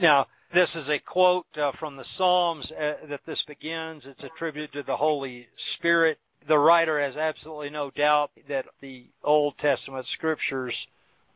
Now, 0.00 0.26
this 0.52 0.70
is 0.74 0.88
a 0.88 0.98
quote 0.98 1.46
uh, 1.56 1.72
from 1.78 1.96
the 1.96 2.04
Psalms 2.16 2.70
uh, 2.72 2.94
that 3.08 3.20
this 3.26 3.42
begins. 3.46 4.02
It's 4.04 4.22
attributed 4.22 4.72
to 4.72 4.82
the 4.82 4.96
Holy 4.96 5.46
Spirit. 5.74 6.18
The 6.48 6.58
writer 6.58 7.00
has 7.00 7.16
absolutely 7.16 7.70
no 7.70 7.90
doubt 7.90 8.32
that 8.48 8.66
the 8.80 9.06
Old 9.22 9.56
Testament 9.58 10.06
scriptures 10.12 10.74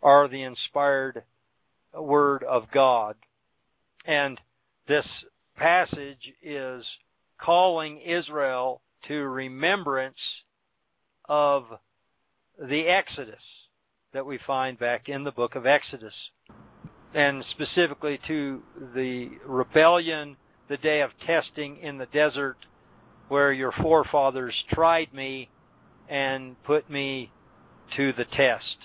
are 0.03 0.29
the 0.29 0.43
inspired 0.43 1.23
word 1.95 2.43
of 2.43 2.71
God. 2.73 3.17
And 4.05 4.41
this 4.89 5.07
passage 5.57 6.33
is 6.43 6.85
calling 7.41 8.01
Israel 8.01 8.81
to 9.09 9.29
remembrance 9.29 10.19
of 11.29 11.65
the 12.59 12.87
Exodus 12.87 13.43
that 14.17 14.25
we 14.25 14.39
find 14.47 14.79
back 14.79 15.11
in 15.11 15.25
the 15.25 15.31
book 15.31 15.57
of 15.57 15.67
Exodus 15.67 16.15
and 17.13 17.45
specifically 17.51 18.19
to 18.27 18.63
the 18.95 19.29
rebellion, 19.45 20.39
the 20.71 20.79
day 20.79 21.03
of 21.03 21.11
testing 21.27 21.77
in 21.83 21.99
the 21.99 22.07
desert, 22.07 22.57
where 23.29 23.53
your 23.53 23.73
forefathers 23.73 24.55
tried 24.71 25.13
me 25.13 25.51
and 26.09 26.57
put 26.65 26.89
me 26.89 27.31
to 27.95 28.15
the 28.15 28.25
test 28.25 28.79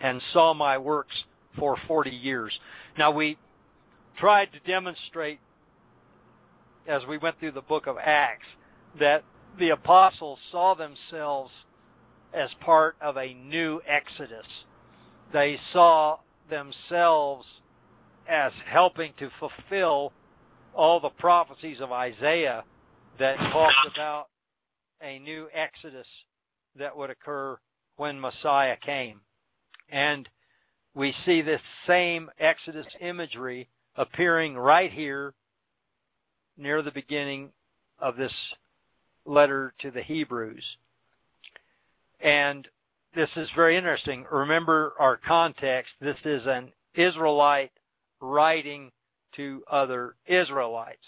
and 0.00 0.20
saw 0.32 0.52
my 0.52 0.78
works 0.78 1.22
for 1.56 1.76
40 1.86 2.10
years. 2.10 2.58
Now, 2.98 3.12
we 3.12 3.38
tried 4.18 4.48
to 4.52 4.58
demonstrate 4.68 5.38
as 6.88 7.02
we 7.06 7.18
went 7.18 7.38
through 7.38 7.52
the 7.52 7.60
book 7.62 7.86
of 7.86 7.98
Acts 8.02 8.48
that 8.98 9.22
the 9.60 9.70
apostles 9.70 10.40
saw 10.50 10.74
themselves 10.74 11.52
as 12.34 12.50
part 12.60 12.96
of 13.00 13.16
a 13.16 13.34
new 13.34 13.80
exodus. 13.86 14.46
They 15.32 15.58
saw 15.72 16.18
themselves 16.50 17.46
as 18.28 18.52
helping 18.66 19.12
to 19.18 19.30
fulfill 19.38 20.12
all 20.74 21.00
the 21.00 21.10
prophecies 21.10 21.80
of 21.80 21.92
Isaiah 21.92 22.64
that 23.18 23.36
talked 23.36 23.94
about 23.94 24.28
a 25.02 25.18
new 25.18 25.48
exodus 25.52 26.06
that 26.76 26.96
would 26.96 27.10
occur 27.10 27.56
when 27.96 28.20
Messiah 28.20 28.76
came. 28.76 29.20
And 29.90 30.28
we 30.94 31.14
see 31.24 31.42
this 31.42 31.60
same 31.86 32.30
exodus 32.38 32.86
imagery 33.00 33.68
appearing 33.96 34.56
right 34.56 34.90
here 34.90 35.34
near 36.56 36.82
the 36.82 36.90
beginning 36.90 37.50
of 37.98 38.16
this 38.16 38.32
letter 39.24 39.74
to 39.80 39.90
the 39.90 40.02
Hebrews. 40.02 40.64
And 42.24 42.66
this 43.14 43.28
is 43.36 43.50
very 43.54 43.76
interesting. 43.76 44.24
Remember 44.32 44.94
our 44.98 45.18
context. 45.18 45.92
This 46.00 46.16
is 46.24 46.46
an 46.46 46.72
Israelite 46.94 47.70
writing 48.20 48.90
to 49.36 49.62
other 49.70 50.16
Israelites. 50.26 51.04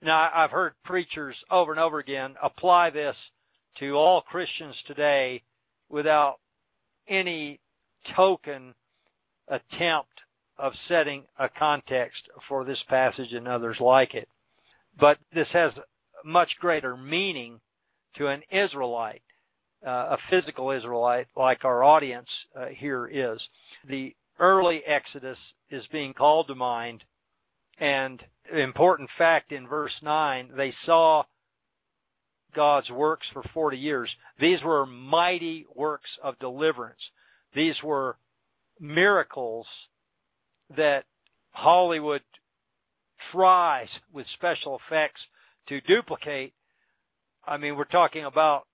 Now, 0.00 0.30
I've 0.32 0.52
heard 0.52 0.72
preachers 0.84 1.36
over 1.50 1.72
and 1.72 1.80
over 1.80 1.98
again 1.98 2.36
apply 2.40 2.90
this 2.90 3.16
to 3.80 3.94
all 3.94 4.22
Christians 4.22 4.76
today 4.86 5.42
without 5.88 6.38
any 7.08 7.58
token 8.14 8.74
attempt 9.48 10.20
of 10.56 10.72
setting 10.86 11.24
a 11.38 11.48
context 11.48 12.22
for 12.48 12.64
this 12.64 12.82
passage 12.88 13.32
and 13.32 13.48
others 13.48 13.78
like 13.80 14.14
it. 14.14 14.28
But 14.98 15.18
this 15.34 15.48
has 15.52 15.72
much 16.24 16.56
greater 16.60 16.96
meaning 16.96 17.60
to 18.16 18.28
an 18.28 18.42
Israelite 18.52 19.22
a 19.82 20.18
physical 20.28 20.70
Israelite 20.70 21.28
like 21.36 21.64
our 21.64 21.82
audience 21.82 22.28
uh, 22.58 22.66
here 22.66 23.06
is. 23.06 23.40
The 23.88 24.14
early 24.38 24.82
Exodus 24.84 25.38
is 25.70 25.86
being 25.92 26.14
called 26.14 26.48
to 26.48 26.54
mind, 26.54 27.04
and 27.78 28.22
important 28.52 29.08
fact 29.16 29.52
in 29.52 29.66
verse 29.66 29.94
9, 30.02 30.50
they 30.56 30.74
saw 30.84 31.24
God's 32.54 32.90
works 32.90 33.26
for 33.32 33.42
40 33.54 33.76
years. 33.78 34.10
These 34.38 34.62
were 34.62 34.86
mighty 34.86 35.66
works 35.74 36.10
of 36.22 36.38
deliverance. 36.38 37.00
These 37.54 37.82
were 37.82 38.16
miracles 38.78 39.66
that 40.76 41.04
Hollywood 41.52 42.22
tries 43.32 43.88
with 44.12 44.26
special 44.34 44.80
effects 44.86 45.20
to 45.68 45.80
duplicate. 45.82 46.54
I 47.46 47.56
mean, 47.56 47.76
we're 47.76 47.84
talking 47.84 48.24
about 48.24 48.66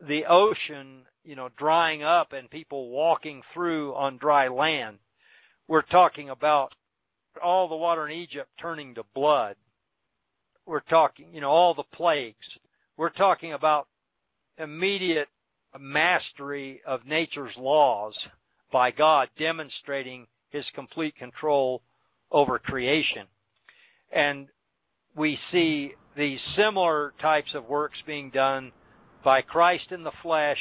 the 0.00 0.24
ocean, 0.26 1.02
you 1.24 1.36
know, 1.36 1.48
drying 1.56 2.02
up 2.02 2.32
and 2.32 2.50
people 2.50 2.90
walking 2.90 3.42
through 3.52 3.94
on 3.94 4.18
dry 4.18 4.48
land. 4.48 4.98
We're 5.68 5.82
talking 5.82 6.30
about 6.30 6.74
all 7.42 7.68
the 7.68 7.76
water 7.76 8.06
in 8.06 8.12
Egypt 8.12 8.50
turning 8.60 8.94
to 8.94 9.04
blood. 9.14 9.56
We're 10.66 10.80
talking, 10.80 11.28
you 11.32 11.40
know, 11.40 11.50
all 11.50 11.74
the 11.74 11.84
plagues. 11.84 12.46
We're 12.96 13.10
talking 13.10 13.52
about 13.52 13.88
immediate 14.58 15.28
mastery 15.78 16.80
of 16.86 17.06
nature's 17.06 17.56
laws 17.56 18.16
by 18.72 18.90
God 18.90 19.28
demonstrating 19.38 20.26
his 20.50 20.64
complete 20.74 21.16
control 21.16 21.82
over 22.30 22.58
creation. 22.58 23.26
And 24.12 24.48
we 25.16 25.38
see 25.50 25.94
these 26.16 26.40
similar 26.56 27.12
types 27.20 27.54
of 27.54 27.68
works 27.68 27.98
being 28.06 28.30
done 28.30 28.72
by 29.24 29.42
Christ 29.42 29.90
in 29.90 30.04
the 30.04 30.12
flesh 30.22 30.58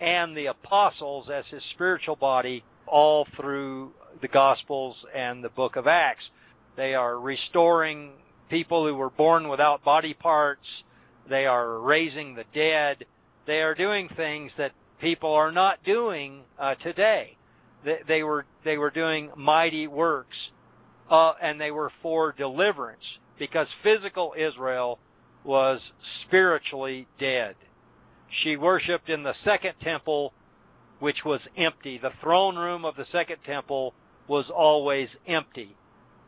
and 0.00 0.36
the 0.36 0.46
apostles 0.46 1.28
as 1.28 1.44
his 1.46 1.62
spiritual 1.74 2.16
body 2.16 2.64
all 2.86 3.26
through 3.36 3.92
the 4.22 4.28
Gospels 4.28 4.96
and 5.14 5.44
the 5.44 5.50
book 5.50 5.76
of 5.76 5.86
Acts. 5.86 6.24
They 6.76 6.94
are 6.94 7.20
restoring 7.20 8.12
people 8.48 8.86
who 8.86 8.94
were 8.94 9.10
born 9.10 9.48
without 9.48 9.84
body 9.84 10.14
parts. 10.14 10.66
They 11.28 11.46
are 11.46 11.78
raising 11.78 12.34
the 12.34 12.44
dead. 12.54 13.04
They 13.46 13.60
are 13.60 13.74
doing 13.74 14.08
things 14.16 14.50
that 14.56 14.72
people 15.00 15.32
are 15.32 15.52
not 15.52 15.82
doing 15.84 16.42
uh, 16.58 16.74
today. 16.76 17.36
They, 17.84 17.98
they, 18.08 18.22
were 18.22 18.46
they 18.64 18.78
were 18.78 18.90
doing 18.90 19.30
mighty 19.36 19.86
works, 19.86 20.36
uh, 21.10 21.34
and 21.40 21.60
they 21.60 21.70
were 21.70 21.92
for 22.02 22.32
deliverance 22.32 23.04
because 23.38 23.68
physical 23.82 24.34
Israel 24.36 24.98
was 25.44 25.80
spiritually 26.26 27.06
dead. 27.18 27.56
She 28.30 28.56
worshiped 28.56 29.08
in 29.08 29.22
the 29.22 29.34
second 29.44 29.74
temple, 29.80 30.32
which 31.00 31.24
was 31.24 31.40
empty. 31.56 31.98
The 31.98 32.12
throne 32.20 32.56
room 32.56 32.84
of 32.84 32.96
the 32.96 33.06
second 33.06 33.38
temple 33.44 33.94
was 34.28 34.48
always 34.50 35.08
empty. 35.26 35.76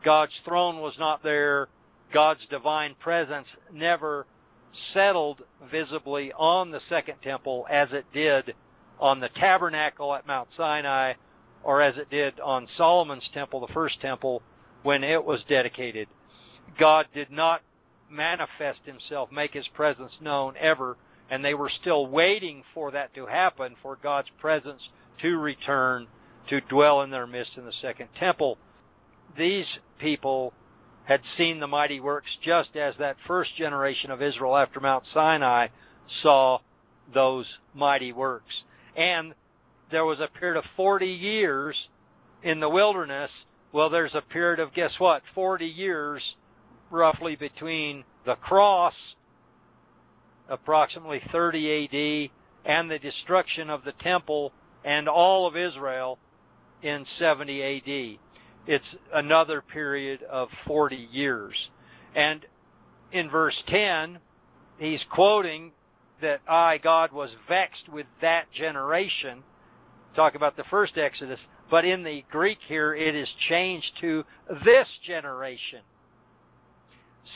God's 0.05 0.39
throne 0.45 0.81
was 0.81 0.99
not 0.99 1.23
there. 1.23 1.69
God's 2.13 2.45
divine 2.47 2.97
presence 2.97 3.47
never 3.73 4.27
settled 4.93 5.43
visibly 5.71 6.33
on 6.33 6.71
the 6.71 6.81
second 6.89 7.17
temple 7.23 7.67
as 7.71 7.93
it 7.93 8.07
did 8.13 8.55
on 8.99 9.21
the 9.21 9.29
tabernacle 9.29 10.15
at 10.15 10.27
Mount 10.27 10.49
Sinai 10.57 11.15
or 11.63 11.81
as 11.81 11.97
it 11.97 12.11
did 12.11 12.41
on 12.41 12.67
Solomon's 12.77 13.29
temple, 13.33 13.65
the 13.65 13.73
first 13.73 14.01
temple, 14.01 14.43
when 14.83 15.05
it 15.05 15.25
was 15.25 15.45
dedicated. 15.49 16.09
God 16.79 17.07
did 17.15 17.31
not 17.31 17.63
manifest 18.11 18.81
himself, 18.85 19.31
make 19.31 19.53
his 19.53 19.69
presence 19.69 20.13
known 20.21 20.55
ever 20.59 20.97
and 21.33 21.43
they 21.43 21.55
were 21.55 21.71
still 21.71 22.07
waiting 22.07 22.63
for 22.75 22.91
that 22.91 23.15
to 23.15 23.25
happen, 23.25 23.75
for 23.83 23.97
God's 23.97 24.29
presence 24.39 24.83
to 25.23 25.39
return 25.39 26.07
to 26.51 26.61
dwell 26.61 27.01
in 27.01 27.11
their 27.11 27.27
midst 27.27 27.57
in 27.57 27.65
the 27.65 27.73
second 27.81 28.09
temple. 28.21 28.59
These 29.39 29.65
people 29.99 30.53
had 31.05 31.23
seen 31.39 31.59
the 31.59 31.67
mighty 31.67 32.01
works 32.01 32.29
just 32.43 32.77
as 32.77 32.95
that 32.99 33.17
first 33.27 33.57
generation 33.57 34.11
of 34.11 34.21
Israel 34.21 34.59
after 34.59 34.79
Mount 34.79 35.05
Sinai 35.15 35.69
saw 36.23 36.59
those 37.15 37.47
mighty 37.75 38.13
works. 38.13 38.65
And 38.95 39.35
there 39.91 40.05
was 40.05 40.21
a 40.21 40.29
period 40.39 40.59
of 40.59 40.65
40 40.77 41.07
years 41.07 41.89
in 42.43 42.61
the 42.61 42.69
wilderness. 42.69 43.31
Well, 43.73 43.89
there's 43.89 44.15
a 44.15 44.21
period 44.21 44.61
of, 44.61 44.75
guess 44.75 44.93
what, 44.99 45.23
40 45.35 45.65
years 45.65 46.23
roughly 46.91 47.37
between 47.37 48.05
the 48.27 48.35
cross 48.35 48.93
approximately 50.53 51.21
30 51.33 52.31
AD, 52.31 52.31
and 52.71 52.91
the 52.91 52.99
destruction 52.99 53.71
of 53.71 53.83
the 53.83 53.93
temple 53.93 54.53
and 54.85 55.09
all 55.09 55.47
of 55.47 55.57
Israel 55.57 56.19
in 56.83 57.07
70 57.19 57.63
AD. 57.63 58.19
it's 58.67 58.85
another 59.13 59.63
period 59.63 60.23
of 60.25 60.49
40 60.67 61.09
years. 61.11 61.57
And 62.15 62.45
in 63.11 63.31
verse 63.31 63.61
10, 63.67 64.19
he's 64.79 65.05
quoting 65.11 65.73
that 66.21 66.41
I, 66.47 66.79
God, 66.79 67.13
was 67.13 67.31
vexed 67.49 67.89
with 67.89 68.07
that 68.21 68.53
generation. 68.53 69.43
Talk 70.15 70.35
about 70.35 70.57
the 70.57 70.65
first 70.65 70.97
Exodus. 70.97 71.41
But 71.71 71.85
in 71.85 72.05
the 72.05 72.25
Greek 72.31 72.59
here, 72.69 72.95
it 72.95 73.15
is 73.15 73.29
changed 73.49 73.91
to 74.01 74.25
this 74.65 74.87
generation. 75.05 75.81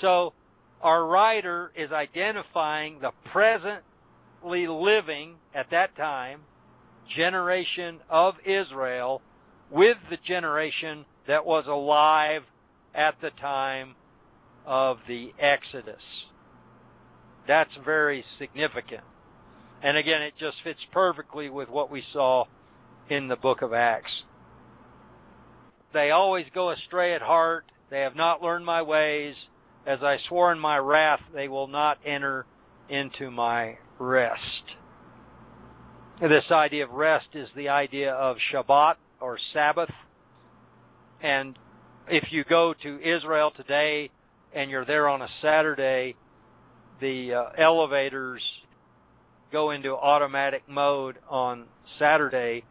So 0.01 0.35
our 0.83 1.07
writer 1.07 1.73
is 1.75 1.91
identifying 1.93 3.01
the 3.01 3.13
presently 3.33 4.67
living 4.67 5.37
at 5.55 5.71
that 5.71 5.97
time 5.97 6.41
generation 7.09 8.01
of 8.11 8.35
Israel 8.45 9.23
with 9.71 9.97
the 10.11 10.19
generation 10.25 11.05
that 11.27 11.45
was 11.45 11.67
alive 11.67 12.43
at 12.95 13.21
the 13.21 13.31
time 13.31 13.95
of 14.65 14.99
the 15.07 15.33
Exodus. 15.39 16.03
That's 17.47 17.71
very 17.85 18.25
significant. 18.39 19.03
And 19.83 19.97
again, 19.97 20.23
it 20.23 20.35
just 20.39 20.57
fits 20.65 20.85
perfectly 20.93 21.49
with 21.49 21.69
what 21.69 21.91
we 21.91 22.03
saw 22.13 22.47
in 23.09 23.29
the 23.29 23.37
book 23.37 23.63
of 23.63 23.73
Acts. 23.73 24.25
They 25.93 26.11
always 26.11 26.47
go 26.55 26.71
astray 26.71 27.15
at 27.15 27.23
heart. 27.23 27.65
They 27.91 28.01
have 28.01 28.17
not 28.17 28.43
learned 28.43 28.67
my 28.67 28.83
ways. 28.83 29.35
As 29.87 30.03
I 30.03 30.19
swore 30.29 30.51
in 30.51 30.59
my 30.59 30.79
wrath, 30.79 31.21
they 31.33 31.47
will 31.47 31.69
not 31.69 31.99
enter 32.05 32.45
into 32.89 33.31
my 33.31 33.79
rest. 34.01 34.75
This 36.21 36.51
idea 36.51 36.85
of 36.85 36.91
rest 36.91 37.29
is 37.35 37.49
the 37.55 37.69
idea 37.69 38.13
of 38.13 38.37
Shabbat 38.53 38.97
or 39.21 39.39
Sabbath. 39.53 39.93
And 41.21 41.57
if 42.09 42.33
you 42.33 42.43
go 42.43 42.75
to 42.83 43.01
Israel 43.01 43.53
today 43.53 44.11
and 44.53 44.71
you're 44.71 44.85
there 44.85 45.09
on 45.09 45.23
a 45.23 45.29
Saturday, 45.41 46.17
the 47.01 47.35
uh, 47.35 47.45
elevators 47.57 48.43
go 49.53 49.71
into 49.71 49.95
automatic 49.95 50.63
mode 50.69 51.17
on 51.29 51.67
Saturday 51.99 52.65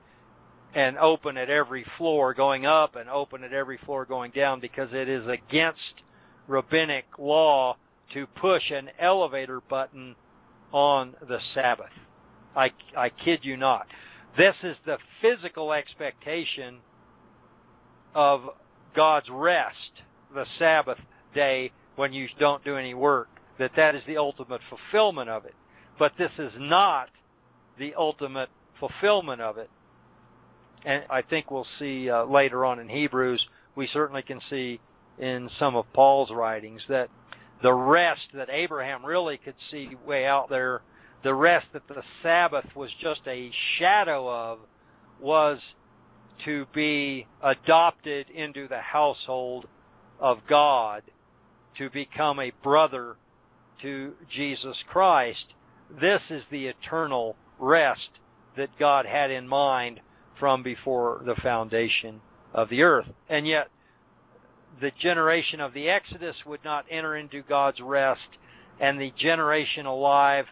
and 0.74 0.98
open 0.98 1.38
at 1.38 1.50
every 1.50 1.86
floor 1.98 2.34
going 2.34 2.66
up 2.66 2.98
and 2.98 3.10
open 3.10 3.44
at 3.46 3.54
every 3.54 3.78
floor 3.78 4.04
going 4.04 4.32
down 4.32 4.60
because 4.60 4.90
it 4.92 5.08
is 5.08 5.26
against 5.28 6.02
rabbinic 6.48 7.06
law 7.18 7.78
to 8.14 8.28
push 8.28 8.72
an 8.72 8.90
elevator 9.00 9.62
button 9.62 10.16
on 10.72 11.16
the 11.28 11.40
Sabbath. 11.54 11.92
I, 12.56 12.72
I 12.96 13.10
kid 13.10 13.40
you 13.44 13.58
not. 13.58 13.88
This 14.38 14.56
is 14.64 14.76
the 14.86 14.98
physical 15.22 15.74
expectation 15.74 16.80
of 18.14 18.50
God's 18.96 19.30
rest, 19.30 20.04
the 20.34 20.46
Sabbath 20.58 21.00
day 21.34 21.72
when 21.96 22.14
you 22.14 22.28
don't 22.40 22.64
do 22.64 22.76
any 22.76 22.94
work, 22.94 23.30
that 23.58 23.72
that 23.76 23.96
is 23.96 24.04
the 24.08 24.18
ultimate 24.18 24.62
fulfillment 24.70 25.30
of 25.30 25.46
it. 25.46 25.56
But 25.98 26.14
this 26.18 26.32
is 26.38 26.52
not 26.58 27.10
the 27.80 27.94
ultimate 27.96 28.50
fulfillment 28.80 29.42
of 29.42 29.58
it. 29.58 29.70
And 30.84 31.04
I 31.10 31.22
think 31.22 31.50
we'll 31.50 31.68
see 31.80 32.10
uh, 32.10 32.26
later 32.26 32.66
on 32.66 32.80
in 32.80 32.90
Hebrews, 32.90 33.46
we 33.76 33.88
certainly 33.88 34.22
can 34.22 34.40
see 34.50 34.80
in 35.20 35.50
some 35.58 35.76
of 35.76 35.92
Paul's 35.94 36.32
writings 36.32 36.82
that 36.90 37.10
the 37.62 37.74
rest 37.74 38.28
that 38.34 38.50
Abraham 38.52 39.06
really 39.06 39.38
could 39.38 39.56
see 39.72 39.96
way 40.06 40.26
out 40.26 40.50
there, 40.50 40.82
the 41.24 41.34
rest 41.34 41.68
that 41.74 41.88
the 41.88 42.04
Sabbath 42.22 42.76
was 42.76 42.92
just 43.00 43.22
a 43.28 43.52
shadow 43.78 44.30
of, 44.30 44.60
was 45.20 45.60
to 46.44 46.66
be 46.74 47.26
adopted 47.42 48.30
into 48.30 48.68
the 48.68 48.82
household 48.82 49.68
of 50.20 50.40
God, 50.48 51.04
to 51.78 51.90
become 51.90 52.40
a 52.40 52.52
brother 52.62 53.16
to 53.82 54.14
Jesus 54.30 54.78
Christ. 54.90 55.46
This 56.02 56.22
is 56.30 56.44
the 56.52 56.68
eternal 56.68 57.36
rest 57.60 58.10
that 58.58 58.70
God 58.78 59.06
had 59.06 59.32
in 59.32 59.48
mind 59.48 60.02
from 60.40 60.64
before 60.64 61.22
the 61.26 61.36
foundation 61.36 62.22
of 62.54 62.70
the 62.70 62.84
earth. 62.84 63.08
And 63.30 63.48
yet, 63.48 63.70
the 64.82 64.92
generation 65.00 65.60
of 65.60 65.74
the 65.74 65.90
Exodus 65.90 66.36
would 66.46 66.64
not 66.64 66.86
enter 66.90 67.16
into 67.16 67.42
God's 67.42 67.80
rest, 67.80 68.28
and 68.80 69.00
the 69.00 69.14
generation 69.18 69.86
alive 69.86 70.46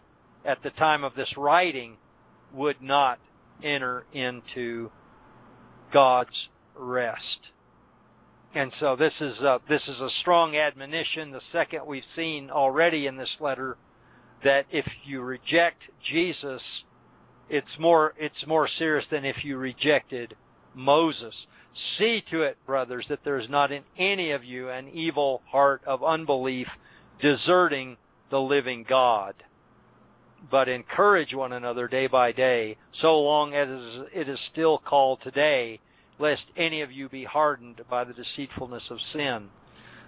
at 0.46 0.64
the 0.64 0.72
time 0.72 1.04
of 1.04 1.16
this 1.16 1.34
writing 1.38 1.98
would 2.54 2.82
not 2.82 3.20
enter 3.64 4.06
into 4.14 4.92
God's 5.92 6.50
rest. 6.76 7.40
And 8.56 8.72
so 8.80 8.96
this 8.96 9.14
is 9.20 9.38
a, 9.40 9.60
this 9.68 9.82
is 9.88 10.00
a 10.00 10.10
strong 10.22 10.56
admonition. 10.56 11.32
The 11.32 11.42
second 11.52 11.86
we've 11.86 12.04
seen 12.16 12.52
already 12.52 13.08
in 13.08 13.18
this 13.18 13.36
letter 13.40 13.78
that 14.44 14.66
if 14.72 14.86
you 15.04 15.22
reject 15.22 15.82
Jesus, 16.04 16.62
it's 17.50 17.80
more 17.80 18.14
it's 18.18 18.46
more 18.46 18.68
serious 18.68 19.06
than 19.10 19.26
if 19.26 19.44
you 19.44 19.58
rejected 19.58 20.36
Moses. 20.76 21.36
See 21.98 22.24
to 22.30 22.42
it, 22.42 22.58
brothers, 22.66 23.06
that 23.10 23.24
there 23.24 23.38
is 23.38 23.50
not 23.50 23.72
in 23.72 23.84
any 23.98 24.32
of 24.32 24.44
you 24.44 24.70
an 24.70 24.90
evil 24.90 25.42
heart 25.48 25.82
of 25.86 26.04
unbelief 26.04 26.68
deserting 27.20 27.98
the 28.30 28.40
living 28.40 28.86
God. 28.88 29.36
But 30.52 30.68
encourage 30.68 31.34
one 31.34 31.54
another 31.54 31.88
day 31.88 32.08
by 32.08 32.32
day, 32.32 32.78
so 33.02 33.20
long 33.20 33.54
as 33.54 33.70
it 34.14 34.30
is 34.30 34.40
still 34.52 34.78
called 34.78 35.22
today, 35.22 35.80
lest 36.20 36.44
any 36.56 36.82
of 36.82 36.92
you 36.92 37.10
be 37.10 37.24
hardened 37.24 37.82
by 37.90 38.04
the 38.04 38.14
deceitfulness 38.14 38.84
of 38.90 39.00
sin. 39.12 39.50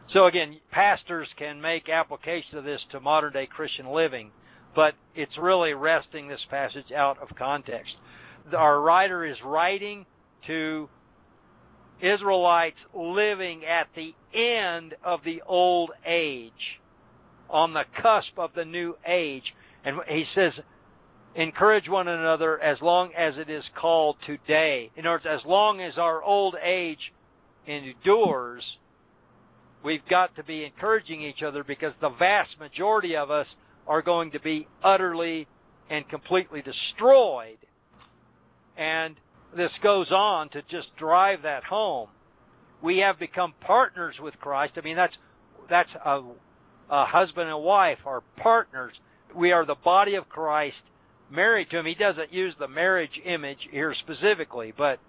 So 0.10 0.26
again, 0.26 0.60
pastors 0.72 1.28
can 1.36 1.62
make 1.62 1.90
application 1.90 2.58
of 2.58 2.64
this 2.64 2.86
to 2.92 3.00
modern 3.00 3.34
day 3.34 3.48
Christian 3.48 3.88
living, 3.88 4.32
but 4.76 4.94
it's 5.16 5.38
really 5.38 5.74
wresting 5.74 6.28
this 6.28 6.46
passage 6.50 6.92
out 6.92 7.18
of 7.20 7.36
context. 7.36 7.96
Our 8.56 8.82
writer 8.82 9.26
is 9.26 9.42
writing 9.44 10.06
to 10.46 10.90
Israelites 12.02 12.78
living 12.94 13.66
at 13.66 13.88
the 13.96 14.14
end 14.34 14.96
of 15.04 15.22
the 15.24 15.42
old 15.46 15.92
age, 16.06 16.80
on 17.50 17.74
the 17.74 17.86
cusp 18.02 18.38
of 18.38 18.52
the 18.56 18.66
new 18.66 18.98
age. 19.06 19.54
And 19.84 20.00
he 20.08 20.26
says, 20.34 20.54
encourage 21.36 21.88
one 21.90 22.08
another 22.08 22.60
as 22.60 22.82
long 22.82 23.14
as 23.14 23.38
it 23.38 23.50
is 23.50 23.64
called 23.76 24.18
today. 24.26 24.92
In 24.96 25.06
other 25.06 25.16
words, 25.16 25.26
as 25.26 25.46
long 25.46 25.82
as 25.82 25.98
our 25.98 26.24
old 26.24 26.56
age 26.62 27.14
endures, 27.68 28.78
we've 29.84 30.06
got 30.10 30.36
to 30.36 30.44
be 30.44 30.64
encouraging 30.64 31.22
each 31.22 31.44
other 31.44 31.64
because 31.64 31.94
the 32.02 32.10
vast 32.10 32.60
majority 32.60 33.16
of 33.16 33.30
us 33.30 33.48
are 33.88 34.02
going 34.02 34.32
to 34.32 34.40
be 34.40 34.68
utterly 34.84 35.48
and 35.90 36.08
completely 36.10 36.62
destroyed. 36.62 37.58
And 38.78 39.16
this 39.56 39.72
goes 39.82 40.12
on 40.12 40.50
to 40.50 40.62
just 40.64 40.96
drive 40.98 41.42
that 41.44 41.64
home. 41.64 42.10
We 42.82 43.00
have 43.00 43.18
become 43.18 43.54
partners 43.62 44.16
with 44.22 44.40
Christ. 44.40 44.74
I 44.78 44.82
mean, 44.82 44.96
that's 44.96 45.18
that's 45.70 45.90
a, 46.06 46.22
a 46.90 47.06
husband 47.06 47.50
and 47.50 47.64
wife 47.64 48.00
are 48.06 48.22
partners. 48.38 48.94
We 49.34 49.52
are 49.52 49.66
the 49.66 49.76
body 49.76 50.16
of 50.16 50.30
Christ, 50.30 50.78
married 51.32 51.70
to 51.72 51.80
Him. 51.80 51.86
He 51.86 51.96
doesn't 51.96 52.34
use 52.34 52.54
the 52.60 52.68
marriage 52.68 53.20
image 53.24 53.68
here 53.72 53.94
specifically, 53.94 54.74
but 54.78 55.00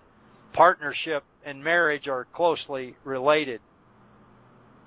partnership 0.53 1.25
and 1.45 1.63
marriage 1.63 2.09
are 2.09 2.27
closely 2.33 2.97
related. 3.05 3.61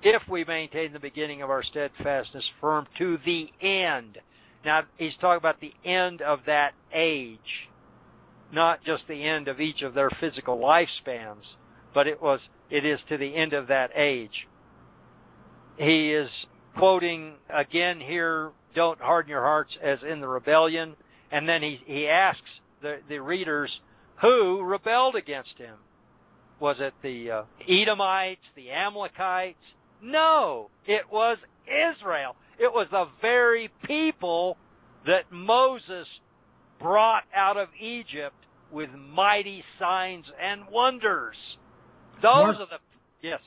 If 0.02 0.22
we 0.28 0.44
maintain 0.44 0.92
the 0.92 0.98
beginning 0.98 1.42
of 1.42 1.50
our 1.50 1.62
steadfastness 1.62 2.48
firm 2.60 2.86
to 2.98 3.18
the 3.24 3.50
end. 3.60 4.18
Now, 4.64 4.82
he's 4.96 5.14
talking 5.20 5.38
about 5.38 5.60
the 5.60 5.74
end 5.84 6.22
of 6.22 6.40
that 6.46 6.74
age 6.92 7.69
not 8.52 8.82
just 8.84 9.04
the 9.08 9.24
end 9.24 9.48
of 9.48 9.60
each 9.60 9.82
of 9.82 9.94
their 9.94 10.10
physical 10.10 10.58
lifespans, 10.58 11.44
but 11.94 12.06
it 12.06 12.20
was 12.20 12.40
it 12.70 12.84
is 12.84 13.00
to 13.08 13.16
the 13.16 13.34
end 13.34 13.52
of 13.52 13.68
that 13.68 13.90
age. 13.94 14.46
He 15.76 16.12
is 16.12 16.30
quoting 16.76 17.34
again 17.48 18.00
here, 18.00 18.50
don't 18.74 19.00
harden 19.00 19.30
your 19.30 19.42
hearts 19.42 19.76
as 19.82 19.98
in 20.02 20.20
the 20.20 20.28
rebellion, 20.28 20.94
and 21.30 21.48
then 21.48 21.62
he, 21.62 21.80
he 21.84 22.08
asks 22.08 22.48
the, 22.82 22.98
the 23.08 23.18
readers 23.18 23.80
who 24.20 24.62
rebelled 24.62 25.16
against 25.16 25.56
him. 25.58 25.76
Was 26.60 26.76
it 26.78 26.94
the 27.02 27.30
uh, 27.30 27.42
Edomites, 27.66 28.44
the 28.54 28.70
Amalekites? 28.70 29.56
No, 30.02 30.68
it 30.86 31.10
was 31.10 31.38
Israel. 31.66 32.36
It 32.58 32.72
was 32.72 32.86
the 32.90 33.08
very 33.22 33.70
people 33.84 34.58
that 35.06 35.32
Moses 35.32 36.06
brought 36.78 37.24
out 37.34 37.56
of 37.56 37.68
Egypt 37.80 38.36
with 38.72 38.90
mighty 38.92 39.64
signs 39.78 40.26
and 40.40 40.62
wonders. 40.70 41.36
Those 42.22 42.22
Mark, 42.22 42.56
are 42.56 42.66
the 42.66 42.78
yes. 43.22 43.40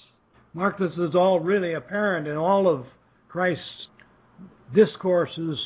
Mark, 0.54 0.78
this 0.78 0.94
is 0.94 1.16
all 1.16 1.40
really 1.40 1.74
apparent 1.74 2.28
in 2.28 2.38
all 2.38 2.68
of 2.68 2.86
Christ's 3.28 3.88
discourses 4.74 5.60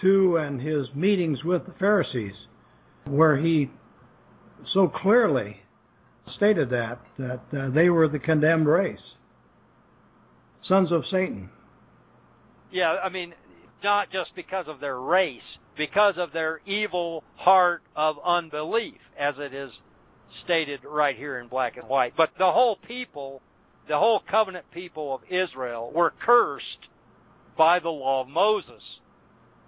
to 0.00 0.36
and 0.36 0.60
his 0.60 0.88
meetings 0.94 1.44
with 1.44 1.66
the 1.66 1.72
Pharisees, 1.78 2.34
where 3.06 3.36
he 3.36 3.70
so 4.72 4.88
clearly 4.88 5.62
stated 6.34 6.70
that, 6.70 7.00
that 7.18 7.40
uh, 7.56 7.70
they 7.70 7.88
were 7.88 8.08
the 8.08 8.18
condemned 8.18 8.66
race, 8.66 9.14
sons 10.62 10.92
of 10.92 11.04
Satan. 11.06 11.48
Yeah, 12.70 12.96
I 13.02 13.08
mean, 13.08 13.34
not 13.82 14.10
just 14.10 14.34
because 14.34 14.66
of 14.68 14.80
their 14.80 15.00
race, 15.00 15.58
because 15.76 16.16
of 16.16 16.32
their 16.32 16.60
evil 16.66 17.22
heart 17.36 17.82
of 17.94 18.16
unbelief, 18.24 18.98
as 19.18 19.34
it 19.38 19.54
is 19.54 19.70
stated 20.44 20.80
right 20.84 21.16
here 21.16 21.38
in 21.38 21.48
black 21.48 21.76
and 21.76 21.88
white. 21.88 22.14
But 22.16 22.30
the 22.38 22.50
whole 22.50 22.76
people, 22.76 23.42
the 23.88 23.98
whole 23.98 24.20
covenant 24.20 24.66
people 24.72 25.14
of 25.14 25.20
Israel, 25.30 25.92
were 25.94 26.12
cursed 26.20 26.88
by 27.56 27.78
the 27.78 27.88
law 27.88 28.22
of 28.22 28.28
Moses. 28.28 28.82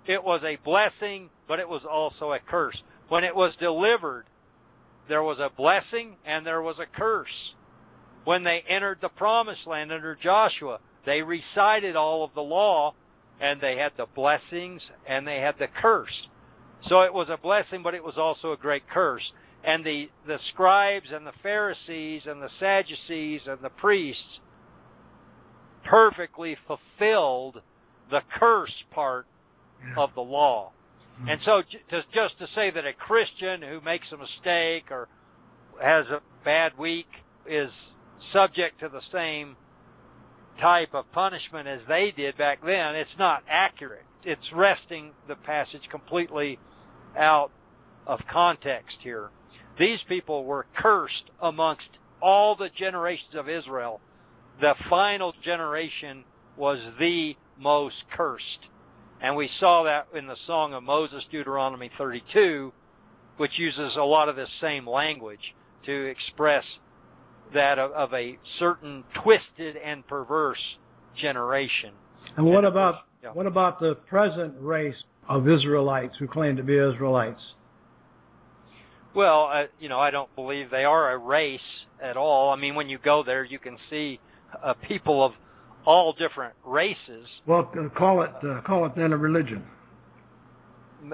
It 0.07 0.23
was 0.23 0.43
a 0.43 0.57
blessing, 0.57 1.31
but 1.47 1.59
it 1.59 1.69
was 1.69 1.83
also 1.89 2.33
a 2.33 2.39
curse. 2.39 2.83
When 3.09 3.25
it 3.25 3.35
was 3.35 3.55
delivered, 3.61 4.25
there 5.09 5.23
was 5.23 5.39
a 5.39 5.51
blessing 5.55 6.17
and 6.25 6.47
there 6.47 6.63
was 6.63 6.79
a 6.79 6.87
curse. 6.87 7.55
When 8.25 8.45
they 8.45 8.63
entered 8.69 8.99
the 9.01 9.09
promised 9.09 9.67
land 9.67 9.91
under 9.91 10.15
Joshua, 10.15 10.81
they 11.07 11.23
recited 11.23 11.97
all 11.97 12.25
of 12.25 12.35
the 12.35 12.43
law 12.43 12.95
and 13.41 13.61
they 13.61 13.76
had 13.76 13.93
the 13.97 14.07
blessings 14.14 14.82
and 15.07 15.26
they 15.26 15.41
had 15.41 15.57
the 15.59 15.68
curse. 15.68 16.28
So 16.89 17.01
it 17.01 17.12
was 17.12 17.28
a 17.28 17.36
blessing, 17.36 17.82
but 17.82 17.95
it 17.95 18.05
was 18.05 18.16
also 18.16 18.53
a 18.53 18.57
great 18.57 18.89
curse. 18.89 19.32
And 19.64 19.84
the, 19.84 20.11
the 20.26 20.39
scribes 20.51 21.09
and 21.12 21.26
the 21.26 21.32
Pharisees 21.43 22.22
and 22.26 22.41
the 22.43 22.51
Sadducees 22.61 23.43
and 23.47 23.59
the 23.61 23.70
priests 23.70 24.41
perfectly 25.84 26.57
fulfilled 26.66 27.62
the 28.11 28.22
curse 28.39 28.74
part 28.91 29.26
of 29.97 30.11
the 30.14 30.20
law. 30.20 30.72
Mm-hmm. 31.18 31.28
And 31.28 31.41
so 31.45 31.62
just, 31.91 32.11
just 32.12 32.39
to 32.39 32.47
say 32.55 32.70
that 32.70 32.86
a 32.86 32.93
Christian 32.93 33.62
who 33.62 33.80
makes 33.80 34.11
a 34.12 34.16
mistake 34.16 34.91
or 34.91 35.09
has 35.80 36.07
a 36.07 36.20
bad 36.45 36.76
week 36.78 37.09
is 37.47 37.70
subject 38.32 38.80
to 38.80 38.89
the 38.89 39.03
same 39.12 39.57
type 40.61 40.95
of 40.95 41.11
punishment 41.13 41.69
as 41.69 41.81
they 41.89 42.11
did 42.11 42.37
back 42.37 42.61
then, 42.65 42.95
it's 42.95 43.11
not 43.19 43.43
accurate. 43.49 44.05
It's 44.25 44.53
wresting 44.53 45.13
the 45.27 45.37
passage 45.37 45.89
completely 45.91 46.59
out 47.17 47.51
of 48.07 48.21
context 48.31 48.97
here. 49.01 49.31
These 49.79 50.01
people 50.09 50.45
were 50.45 50.67
cursed 50.77 51.31
amongst 51.41 51.89
all 52.21 52.57
the 52.57 52.71
generations 52.71 53.35
of 53.35 53.49
Israel. 53.49 54.01
The 54.61 54.75
final 54.91 55.33
generation 55.43 56.25
was 56.57 56.81
the 56.99 57.37
most 57.59 58.05
cursed. 58.13 58.69
And 59.21 59.37
we 59.37 59.51
saw 59.59 59.85
that 59.85 60.09
in 60.15 60.27
the 60.27 60.37
Song 60.47 60.75
of 60.75 60.83
Moses, 60.83 61.25
Deuteronomy 61.31 61.91
32, 61.97 62.73
which 63.37 63.59
uses 63.59 63.97
a 63.97 64.03
lot 64.03 64.29
of 64.29 64.37
this 64.37 64.51
same 64.61 64.89
language 64.89 65.55
to 65.87 66.07
express 66.07 66.65
that 67.55 67.78
of, 67.78 67.92
of 67.92 68.12
a 68.14 68.38
certain 68.59 69.05
twisted 69.22 69.76
and 69.76 70.07
perverse 70.07 70.62
generation. 71.16 71.92
And 72.36 72.46
what 72.46 72.59
and 72.59 72.66
about 72.66 72.94
course, 72.94 73.05
yeah. 73.22 73.30
what 73.32 73.46
about 73.46 73.80
the 73.80 73.94
present 73.94 74.55
race 74.61 75.03
of 75.28 75.49
Israelites 75.49 76.16
who 76.18 76.26
claim 76.26 76.57
to 76.57 76.62
be 76.62 76.76
Israelites? 76.76 77.42
Well, 79.14 79.51
uh, 79.53 79.64
you 79.80 79.88
know, 79.88 79.99
I 79.99 80.11
don't 80.11 80.32
believe 80.36 80.70
they 80.70 80.84
are 80.84 81.12
a 81.12 81.18
race 81.18 81.61
at 82.01 82.16
all. 82.16 82.51
I 82.51 82.57
mean, 82.57 82.74
when 82.74 82.88
you 82.88 82.99
go 82.99 83.22
there, 83.22 83.44
you 83.44 83.59
can 83.59 83.76
see 83.90 84.20
uh, 84.62 84.74
people 84.74 85.24
of 85.24 85.32
all 85.84 86.12
different 86.12 86.55
races. 86.64 87.26
Well, 87.46 87.70
uh, 87.78 87.88
call 87.99 88.22
it 88.22 88.30
uh, 88.44 88.61
call 88.62 88.84
it 88.86 88.92
then 88.94 89.12
a 89.12 89.16
religion. 89.16 89.64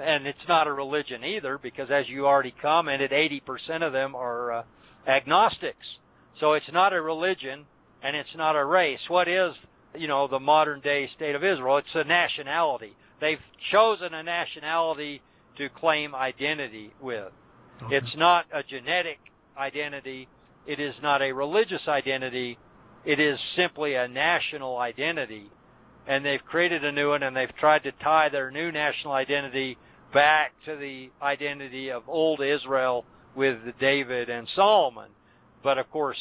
And 0.02 0.26
it's 0.26 0.38
not 0.48 0.66
a 0.66 0.72
religion 0.72 1.24
either, 1.24 1.58
because 1.58 1.90
as 1.90 2.08
you 2.08 2.26
already 2.26 2.54
commented, 2.62 3.10
80% 3.10 3.82
of 3.82 3.92
them 3.92 4.14
are 4.14 4.52
uh, 4.52 4.62
agnostics. 5.06 5.98
So 6.40 6.54
it's 6.54 6.70
not 6.72 6.92
a 6.92 7.00
religion 7.00 7.64
and 8.02 8.16
it's 8.16 8.34
not 8.36 8.56
a 8.56 8.64
race. 8.64 9.00
What 9.08 9.28
is, 9.28 9.54
you 9.94 10.08
know, 10.08 10.26
the 10.26 10.40
modern 10.40 10.80
day 10.80 11.08
state 11.14 11.34
of 11.34 11.44
Israel? 11.44 11.78
It's 11.78 11.94
a 11.94 12.04
nationality. 12.04 12.96
They've 13.20 13.38
chosen 13.70 14.14
a 14.14 14.22
nationality 14.22 15.22
to 15.56 15.68
claim 15.68 16.14
identity 16.14 16.92
with. 17.00 17.32
Okay. 17.82 17.96
It's 17.96 18.16
not 18.16 18.46
a 18.52 18.62
genetic 18.62 19.18
identity. 19.56 20.28
It 20.66 20.80
is 20.80 20.94
not 21.02 21.22
a 21.22 21.32
religious 21.32 21.86
identity. 21.88 22.58
It 23.04 23.20
is 23.20 23.38
simply 23.54 23.94
a 23.94 24.08
national 24.08 24.78
identity. 24.78 25.50
And 26.06 26.24
they've 26.24 26.44
created 26.44 26.84
a 26.84 26.92
new 26.92 27.10
one 27.10 27.22
and 27.22 27.36
they've 27.36 27.54
tried 27.56 27.84
to 27.84 27.92
tie 27.92 28.28
their 28.28 28.50
new 28.50 28.72
national 28.72 29.12
identity 29.12 29.78
back 30.12 30.52
to 30.64 30.76
the 30.76 31.10
identity 31.22 31.90
of 31.90 32.02
old 32.08 32.40
Israel 32.40 33.04
with 33.34 33.58
David 33.80 34.28
and 34.28 34.48
Solomon. 34.54 35.08
But 35.64 35.78
of 35.78 35.90
course, 35.90 36.18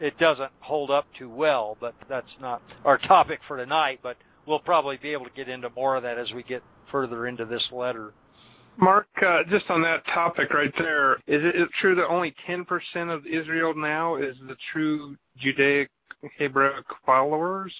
it 0.00 0.16
doesn't 0.18 0.52
hold 0.60 0.90
up 0.90 1.06
too 1.18 1.28
well, 1.28 1.76
but 1.80 1.94
that's 2.08 2.34
not 2.40 2.62
our 2.84 2.96
topic 3.06 3.40
for 3.46 3.58
tonight, 3.58 4.00
but 4.02 4.16
we'll 4.46 4.60
probably 4.60 4.96
be 4.96 5.10
able 5.10 5.26
to 5.26 5.32
get 5.32 5.48
into 5.48 5.68
more 5.70 5.96
of 5.96 6.04
that 6.04 6.16
as 6.16 6.32
we 6.32 6.42
get 6.42 6.62
further 6.90 7.26
into 7.26 7.44
this 7.44 7.68
letter. 7.72 8.14
Mark, 8.78 9.08
uh, 9.26 9.42
just 9.50 9.68
on 9.70 9.82
that 9.82 10.04
topic 10.06 10.52
right 10.52 10.72
there, 10.78 11.14
is 11.26 11.42
it 11.42 11.68
true 11.80 11.94
that 11.94 12.06
only 12.08 12.34
10% 12.46 12.66
of 13.10 13.26
Israel 13.26 13.74
now 13.74 14.16
is 14.16 14.36
the 14.46 14.56
true 14.72 15.16
Judaic 15.38 15.90
Hebraic 16.38 16.84
followers? 17.04 17.74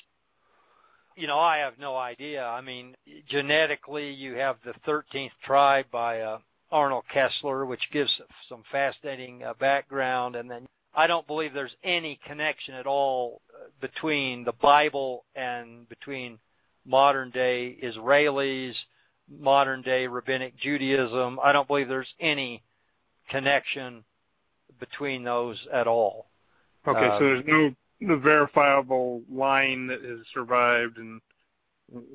You 1.16 1.26
know, 1.26 1.38
I 1.38 1.58
have 1.58 1.78
no 1.78 1.96
idea. 1.96 2.46
I 2.46 2.62
mean, 2.62 2.94
genetically, 3.28 4.10
you 4.10 4.34
have 4.34 4.56
the 4.64 4.72
13th 4.90 5.30
tribe 5.44 5.86
by 5.92 6.20
uh, 6.20 6.38
Arnold 6.72 7.04
Koestler, 7.14 7.66
which 7.66 7.90
gives 7.92 8.20
some 8.48 8.62
fascinating 8.72 9.42
uh, 9.44 9.52
background, 9.58 10.34
and 10.36 10.50
then 10.50 10.66
I 10.96 11.06
don't 11.06 11.26
believe 11.26 11.52
there's 11.52 11.76
any 11.84 12.18
connection 12.26 12.74
at 12.74 12.86
all 12.86 13.42
uh, 13.54 13.66
between 13.82 14.44
the 14.44 14.52
Bible 14.52 15.24
and 15.34 15.86
between 15.90 16.38
modern 16.86 17.30
day 17.30 17.76
Israelis, 17.82 18.74
modern 19.28 19.82
day 19.82 20.06
rabbinic 20.06 20.56
Judaism. 20.56 21.38
I 21.42 21.52
don't 21.52 21.68
believe 21.68 21.88
there's 21.88 22.14
any 22.18 22.62
connection 23.28 24.04
between 24.80 25.22
those 25.22 25.58
at 25.70 25.86
all. 25.86 26.28
Okay, 26.88 27.06
uh, 27.06 27.18
so 27.18 27.24
there's 27.24 27.44
no 27.46 27.74
no 28.00 28.18
verifiable 28.18 29.22
line 29.30 29.86
that 29.88 30.02
has 30.02 30.18
survived 30.32 30.98
and 30.98 31.20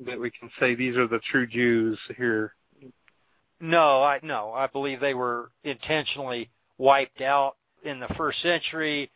that 0.06 0.18
we 0.18 0.30
can 0.30 0.50
say 0.58 0.74
these 0.74 0.96
are 0.96 1.06
the 1.06 1.20
true 1.30 1.46
Jews 1.46 1.98
here. 2.16 2.54
No, 3.60 4.02
I 4.02 4.18
no, 4.22 4.52
I 4.52 4.66
believe 4.66 4.98
they 4.98 5.14
were 5.14 5.50
intentionally 5.62 6.50
wiped 6.78 7.20
out 7.20 7.56
in 7.84 8.00
the 8.00 8.08
first 8.16 8.40
century, 8.42 9.10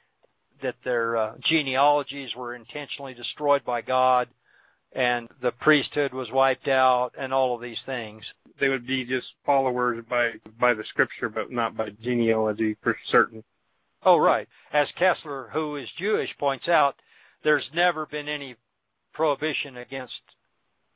that 0.62 0.76
their 0.84 1.16
uh, 1.16 1.34
genealogies 1.42 2.34
were 2.34 2.54
intentionally 2.54 3.14
destroyed 3.14 3.64
by 3.64 3.82
God, 3.82 4.28
and 4.92 5.28
the 5.42 5.52
priesthood 5.52 6.12
was 6.12 6.30
wiped 6.30 6.68
out, 6.68 7.12
and 7.18 7.32
all 7.32 7.54
of 7.54 7.60
these 7.60 7.80
things. 7.84 8.24
They 8.58 8.68
would 8.68 8.86
be 8.86 9.04
just 9.04 9.26
followers 9.44 10.02
by 10.08 10.32
by 10.58 10.72
the 10.74 10.84
scripture, 10.84 11.28
but 11.28 11.50
not 11.50 11.76
by 11.76 11.90
genealogy 12.02 12.76
for 12.82 12.96
certain. 13.08 13.44
Oh, 14.02 14.18
right. 14.18 14.48
As 14.72 14.88
Koestler, 14.98 15.50
who 15.50 15.76
is 15.76 15.88
Jewish, 15.98 16.30
points 16.38 16.68
out, 16.68 16.94
there's 17.42 17.68
never 17.74 18.06
been 18.06 18.28
any 18.28 18.56
prohibition 19.12 19.78
against 19.78 20.20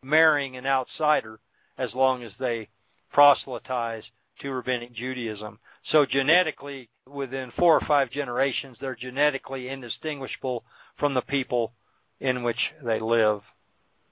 marrying 0.03 0.57
an 0.57 0.67
outsider 0.67 1.41
as 1.77 1.93
long 1.95 2.23
as 2.23 2.33
they 2.39 2.69
proselytize 3.13 4.05
to 4.41 4.53
rabbinic 4.53 4.93
Judaism. 4.93 5.59
So 5.91 6.07
genetically, 6.07 6.89
within 7.11 7.53
four 7.57 7.77
or 7.77 7.87
five 7.87 8.11
generations, 8.11 8.77
they're 8.81 8.97
genetically 8.97 9.69
indistinguishable 9.69 10.65
from 10.99 11.15
the 11.15 11.23
people 11.23 11.73
in 12.21 12.43
which 12.43 12.73
they 12.85 13.01
live. 13.01 13.43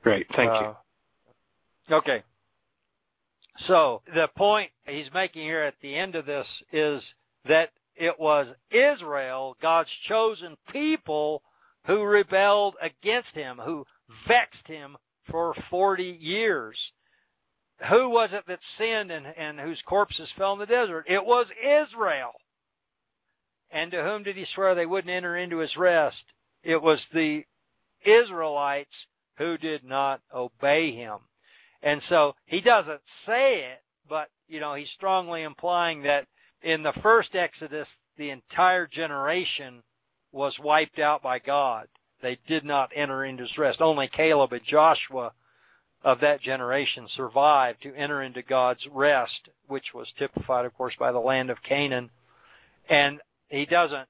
Great, 0.03 0.27
thank 0.35 0.51
uh, 0.51 0.75
you. 1.89 1.97
Okay. 1.97 2.23
So 3.67 4.03
the 4.15 4.29
point 4.37 4.71
he's 4.87 5.13
making 5.13 5.43
here 5.43 5.63
at 5.63 5.75
the 5.83 5.95
end 5.95 6.15
of 6.15 6.27
this 6.27 6.47
is 6.73 7.03
that 7.47 7.71
it 7.97 8.19
was 8.19 8.47
Israel, 8.71 9.57
God's 9.61 9.91
chosen 10.07 10.57
people, 10.71 11.43
who 11.87 12.03
rebelled 12.05 12.77
against 12.81 13.31
him, 13.31 13.59
who 13.65 13.85
vexed 14.27 14.67
him 14.67 14.97
for 15.31 15.55
40 15.71 16.19
years 16.21 16.77
who 17.89 18.09
was 18.11 18.31
it 18.33 18.45
that 18.49 18.59
sinned 18.77 19.11
and, 19.11 19.27
and 19.27 19.61
whose 19.61 19.81
corpses 19.87 20.29
fell 20.37 20.55
in 20.55 20.59
the 20.59 20.67
desert? 20.67 21.05
It 21.09 21.25
was 21.25 21.47
Israel. 21.63 22.33
And 23.71 23.91
to 23.93 24.03
whom 24.03 24.23
did 24.23 24.37
he 24.37 24.47
swear 24.55 24.75
they 24.75 24.87
wouldn't 24.87 25.13
enter 25.13 25.37
into 25.37 25.59
his 25.59 25.77
rest? 25.77 26.23
It 26.63 26.81
was 26.81 27.01
the 27.13 27.45
Israelites 28.05 28.95
who 29.37 29.59
did 29.59 29.85
not 29.85 30.21
obey 30.35 30.93
him. 30.93 31.19
And 31.83 32.03
so 32.09 32.35
he 32.47 32.61
doesn't 32.61 33.01
say 33.27 33.61
it, 33.65 33.83
but 34.09 34.29
you 34.49 34.61
know, 34.61 34.75
he's 34.75 34.91
strongly 34.91 35.43
implying 35.43 36.03
that 36.03 36.27
in 36.63 36.83
the 36.83 36.95
first 37.03 37.35
Exodus, 37.35 37.87
the 38.17 38.31
entire 38.31 38.87
generation 38.87 39.83
was 40.33 40.59
wiped 40.59 40.99
out 40.99 41.23
by 41.23 41.39
God. 41.39 41.87
They 42.21 42.39
did 42.49 42.65
not 42.65 42.91
enter 42.95 43.25
into 43.25 43.45
his 43.45 43.59
rest. 43.59 43.81
Only 43.81 44.09
Caleb 44.09 44.53
and 44.53 44.65
Joshua 44.65 45.33
of 46.03 46.21
that 46.21 46.41
generation 46.41 47.07
survived 47.15 47.83
to 47.83 47.95
enter 47.95 48.23
into 48.23 48.43
God's 48.43 48.87
rest, 48.93 49.49
which 49.69 49.95
was 49.95 50.13
typified, 50.19 50.65
of 50.65 50.77
course, 50.77 50.95
by 50.99 51.13
the 51.13 51.19
land 51.19 51.51
of 51.51 51.63
Canaan. 51.63 52.11
And 52.89 53.21
he 53.49 53.67
doesn't 53.67 54.09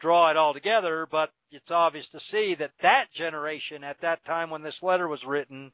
draw 0.00 0.30
it 0.30 0.36
all 0.36 0.54
together, 0.54 1.06
but 1.10 1.30
it's 1.50 1.70
obvious 1.70 2.06
to 2.12 2.20
see 2.30 2.54
that 2.56 2.72
that 2.82 3.12
generation 3.12 3.84
at 3.84 4.00
that 4.02 4.24
time 4.24 4.50
when 4.50 4.62
this 4.62 4.76
letter 4.82 5.08
was 5.08 5.24
written 5.24 5.72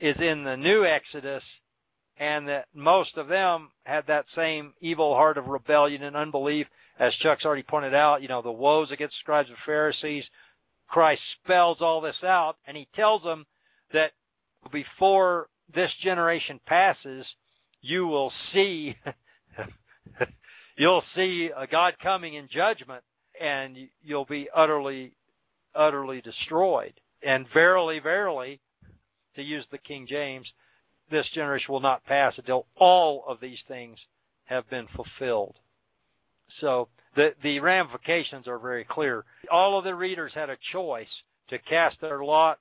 is 0.00 0.16
in 0.20 0.44
the 0.44 0.56
new 0.56 0.84
Exodus 0.84 1.42
and 2.18 2.48
that 2.48 2.66
most 2.74 3.16
of 3.16 3.28
them 3.28 3.70
had 3.84 4.06
that 4.06 4.24
same 4.34 4.72
evil 4.80 5.14
heart 5.14 5.36
of 5.36 5.48
rebellion 5.48 6.02
and 6.02 6.16
unbelief 6.16 6.66
as 6.98 7.14
Chuck's 7.16 7.44
already 7.44 7.62
pointed 7.62 7.94
out, 7.94 8.22
you 8.22 8.28
know, 8.28 8.40
the 8.40 8.50
woes 8.50 8.90
against 8.90 9.18
scribes 9.18 9.50
and 9.50 9.58
Pharisees. 9.66 10.24
Christ 10.88 11.20
spells 11.42 11.78
all 11.80 12.00
this 12.00 12.22
out 12.22 12.56
and 12.66 12.76
he 12.76 12.88
tells 12.94 13.22
them 13.22 13.44
that 13.92 14.12
before 14.72 15.48
this 15.74 15.92
generation 16.00 16.60
passes, 16.66 17.26
you 17.82 18.06
will 18.06 18.32
see 18.52 18.96
you'll 20.76 21.04
see 21.14 21.50
a 21.56 21.66
God 21.66 21.94
coming 22.02 22.34
in 22.34 22.48
judgment 22.48 23.02
and 23.40 23.76
you'll 24.02 24.24
be 24.24 24.48
utterly 24.54 25.14
utterly 25.74 26.20
destroyed. 26.20 26.94
And 27.22 27.46
verily, 27.52 27.98
verily, 27.98 28.60
to 29.34 29.42
use 29.42 29.64
the 29.70 29.78
King 29.78 30.06
James, 30.06 30.50
this 31.10 31.28
generation 31.34 31.72
will 31.72 31.80
not 31.80 32.04
pass 32.04 32.34
until 32.38 32.66
all 32.76 33.24
of 33.26 33.40
these 33.40 33.58
things 33.68 33.98
have 34.44 34.68
been 34.70 34.86
fulfilled. 34.94 35.56
So 36.60 36.88
the 37.14 37.34
the 37.42 37.60
ramifications 37.60 38.48
are 38.48 38.58
very 38.58 38.84
clear. 38.84 39.24
All 39.50 39.78
of 39.78 39.84
the 39.84 39.94
readers 39.94 40.32
had 40.34 40.50
a 40.50 40.58
choice 40.72 41.22
to 41.48 41.58
cast 41.58 42.00
their 42.00 42.24
lot 42.24 42.58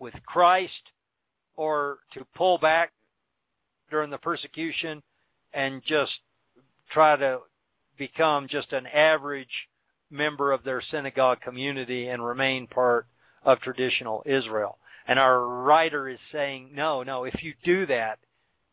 with 0.00 0.14
Christ 0.26 0.92
or 1.56 1.98
to 2.14 2.24
pull 2.34 2.58
back 2.58 2.92
during 3.90 4.10
the 4.10 4.18
persecution 4.18 5.02
and 5.52 5.82
just 5.84 6.12
try 6.90 7.16
to 7.16 7.40
become 7.96 8.48
just 8.48 8.72
an 8.72 8.86
average 8.86 9.68
member 10.10 10.52
of 10.52 10.64
their 10.64 10.80
synagogue 10.80 11.40
community 11.40 12.08
and 12.08 12.24
remain 12.24 12.66
part 12.66 13.06
of 13.42 13.60
traditional 13.60 14.22
Israel. 14.26 14.78
And 15.06 15.18
our 15.18 15.46
writer 15.46 16.08
is 16.08 16.18
saying, 16.32 16.70
no, 16.74 17.02
no, 17.02 17.24
if 17.24 17.42
you 17.42 17.54
do 17.64 17.86
that, 17.86 18.18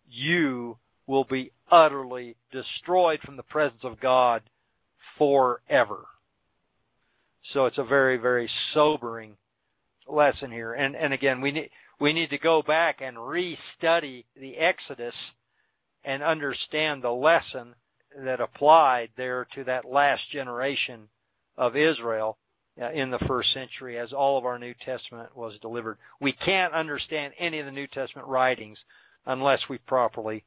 you 0.10 0.78
will 1.08 1.24
be 1.24 1.52
utterly 1.72 2.36
destroyed 2.52 3.22
from 3.22 3.38
the 3.38 3.44
presence 3.44 3.84
of 3.84 4.00
God 4.00 4.44
forever. 5.18 6.06
So 7.54 7.66
it's 7.66 7.78
a 7.78 7.84
very, 7.84 8.18
very 8.18 8.50
sobering 8.74 9.38
lesson 10.08 10.52
here. 10.52 10.74
And 10.74 10.96
and 10.96 11.14
again, 11.14 11.42
we 11.42 11.52
need 11.52 11.70
we 12.00 12.14
need 12.14 12.32
to 12.32 12.38
go 12.38 12.62
back 12.62 13.02
and 13.02 13.18
restudy 13.18 14.26
the 14.36 14.58
Exodus 14.58 15.16
and 16.04 16.22
understand 16.24 17.02
the 17.04 17.12
lesson 17.12 17.76
that 18.18 18.40
applied 18.40 19.10
there 19.18 19.48
to 19.56 19.64
that 19.66 19.86
last 19.86 20.30
generation 20.30 21.08
of 21.58 21.76
Israel 21.76 22.38
uh, 22.82 22.92
in 22.92 23.10
the 23.12 23.20
first 23.20 23.54
century 23.54 23.98
as 23.98 24.14
all 24.14 24.38
of 24.38 24.46
our 24.46 24.60
New 24.60 24.74
Testament 24.86 25.36
was 25.36 25.58
delivered. 25.60 25.98
We 26.20 26.34
can't 26.34 26.74
understand 26.74 27.34
any 27.38 27.60
of 27.60 27.66
the 27.66 27.72
New 27.72 27.88
Testament 27.88 28.28
writings 28.28 28.78
unless 29.26 29.70
we 29.70 29.78
properly 29.80 30.44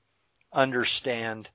understand 0.52 1.48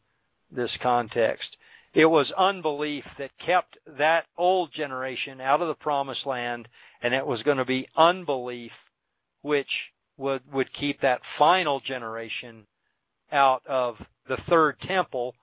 this 0.51 0.75
context. 0.81 1.57
It 1.93 2.05
was 2.05 2.31
unbelief 2.31 3.05
that 3.19 3.37
kept 3.37 3.77
that 3.97 4.25
old 4.37 4.71
generation 4.71 5.39
out 5.39 5.61
of 5.61 5.67
the 5.67 5.75
promised 5.75 6.25
land, 6.25 6.67
and 7.01 7.13
it 7.13 7.25
was 7.25 7.43
going 7.43 7.57
to 7.57 7.65
be 7.65 7.87
unbelief 7.95 8.71
which 9.43 9.91
would, 10.17 10.41
would 10.51 10.73
keep 10.73 11.01
that 11.01 11.21
final 11.37 11.79
generation 11.79 12.65
out 13.31 13.61
of 13.67 13.97
the 14.27 14.37
third 14.49 14.79
temple, 14.81 15.35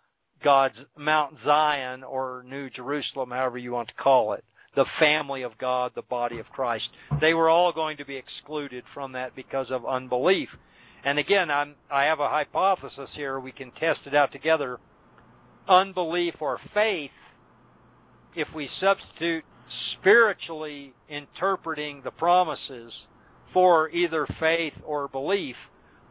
God's 0.43 0.76
Mount 0.97 1.36
Zion 1.45 2.03
or 2.03 2.45
New 2.47 2.70
Jerusalem, 2.70 3.30
however 3.30 3.59
you 3.59 3.72
want 3.72 3.88
to 3.88 3.95
call 3.95 4.32
it, 4.32 4.45
the 4.74 4.86
family 4.99 5.43
of 5.43 5.59
God, 5.59 5.93
the 5.95 6.03
body 6.03 6.38
of 6.38 6.49
Christ. 6.51 6.88
They 7.20 7.34
were 7.34 7.49
all 7.49 7.72
going 7.72 7.97
to 7.99 8.05
be 8.05 8.16
excluded 8.16 8.84
from 8.95 9.12
that 9.12 9.34
because 9.34 9.70
of 9.70 9.84
unbelief. 9.84 10.49
And 11.05 11.18
again, 11.18 11.51
I'm, 11.51 11.74
I 11.91 12.05
have 12.05 12.20
a 12.20 12.28
hypothesis 12.28 13.11
here. 13.14 13.41
We 13.41 13.53
can 13.53 13.70
test 13.72 14.01
it 14.07 14.14
out 14.14 14.32
together. 14.32 14.78
Unbelief 15.68 16.34
or 16.41 16.61
faith, 16.72 17.11
if 18.34 18.49
we 18.55 18.68
substitute 18.80 19.45
spiritually 19.93 20.95
interpreting 21.09 22.03
the 22.03 22.11
promises 22.11 22.93
for 23.53 23.91
either 23.91 24.26
faith 24.38 24.74
or 24.84 25.09
belief, 25.09 25.57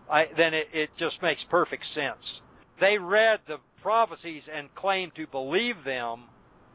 I, 0.10 0.28
then 0.36 0.54
it, 0.54 0.68
it 0.74 0.90
just 0.98 1.22
makes 1.22 1.44
perfect 1.50 1.86
sense. 1.94 2.42
They 2.80 2.98
read 2.98 3.42
the 3.48 3.60
prophecies 3.82 4.44
and 4.54 4.74
claimed 4.76 5.14
to 5.16 5.28
believe 5.28 5.84
them, 5.84 6.24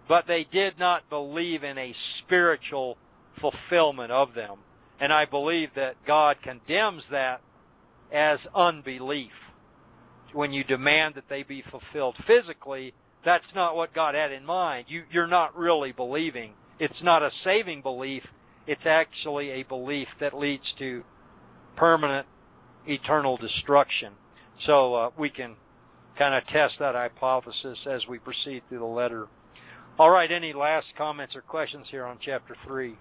but 0.09 0.27
they 0.27 0.45
did 0.45 0.79
not 0.79 1.09
believe 1.09 1.65
in 1.65 1.79
a 1.79 1.95
spiritual 2.19 2.97
fulfillment 3.41 4.11
of 4.11 4.35
them. 4.35 4.59
And 5.01 5.13
I 5.13 5.25
believe 5.25 5.71
that 5.77 5.97
God 6.07 6.37
condemns 6.43 7.03
that 7.11 7.41
as 8.13 8.39
unbelief. 8.55 9.33
When 10.33 10.53
you 10.53 10.65
demand 10.65 11.15
that 11.15 11.29
they 11.29 11.43
be 11.43 11.63
fulfilled 11.71 12.17
physically, 12.27 12.95
that's 13.25 13.45
not 13.55 13.77
what 13.77 13.95
God 13.95 14.15
had 14.15 14.33
in 14.33 14.45
mind. 14.45 14.87
You, 14.89 15.05
you're 15.11 15.27
not 15.27 15.57
really 15.57 15.93
believing. 15.93 16.53
It's 16.79 17.03
not 17.03 17.23
a 17.23 17.31
saving 17.43 17.83
belief. 17.83 18.25
It's 18.67 18.85
actually 18.85 19.51
a 19.51 19.63
belief 19.63 20.09
that 20.21 20.37
leads 20.37 20.75
to 20.79 21.05
permanent, 21.77 22.27
eternal 22.87 23.37
destruction. 23.37 24.13
So 24.67 24.95
uh, 24.95 25.11
we 25.19 25.31
can 25.31 25.57
kind 26.19 26.35
of 26.35 26.47
test 26.47 26.77
that 26.79 26.95
hypothesis 26.95 27.79
as 27.87 28.07
we 28.09 28.19
proceed 28.19 28.63
through 28.69 28.79
the 28.79 28.85
letter. 28.85 29.27
All 29.99 30.11
right, 30.11 30.31
any 30.31 30.53
last 30.53 30.87
comments 30.99 31.37
or 31.37 31.43
questions 31.43 31.87
here 31.91 32.05
on 32.05 32.19
chapter 32.21 32.57
3? 32.67 32.97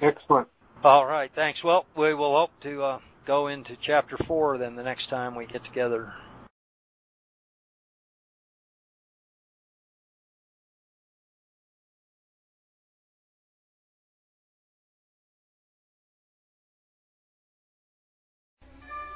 Excellent. 0.00 0.48
All 0.84 1.04
right, 1.06 1.30
thanks. 1.34 1.62
Well, 1.62 1.84
we 1.96 2.14
will 2.14 2.36
hope 2.36 2.50
to 2.62 2.82
uh, 2.82 2.98
go 3.26 3.48
into 3.48 3.76
chapter 3.82 4.16
4 4.26 4.58
then 4.58 4.76
the 4.76 4.82
next 4.82 5.08
time 5.10 5.34
we 5.34 5.46
get 5.46 5.64
together. 5.64 6.12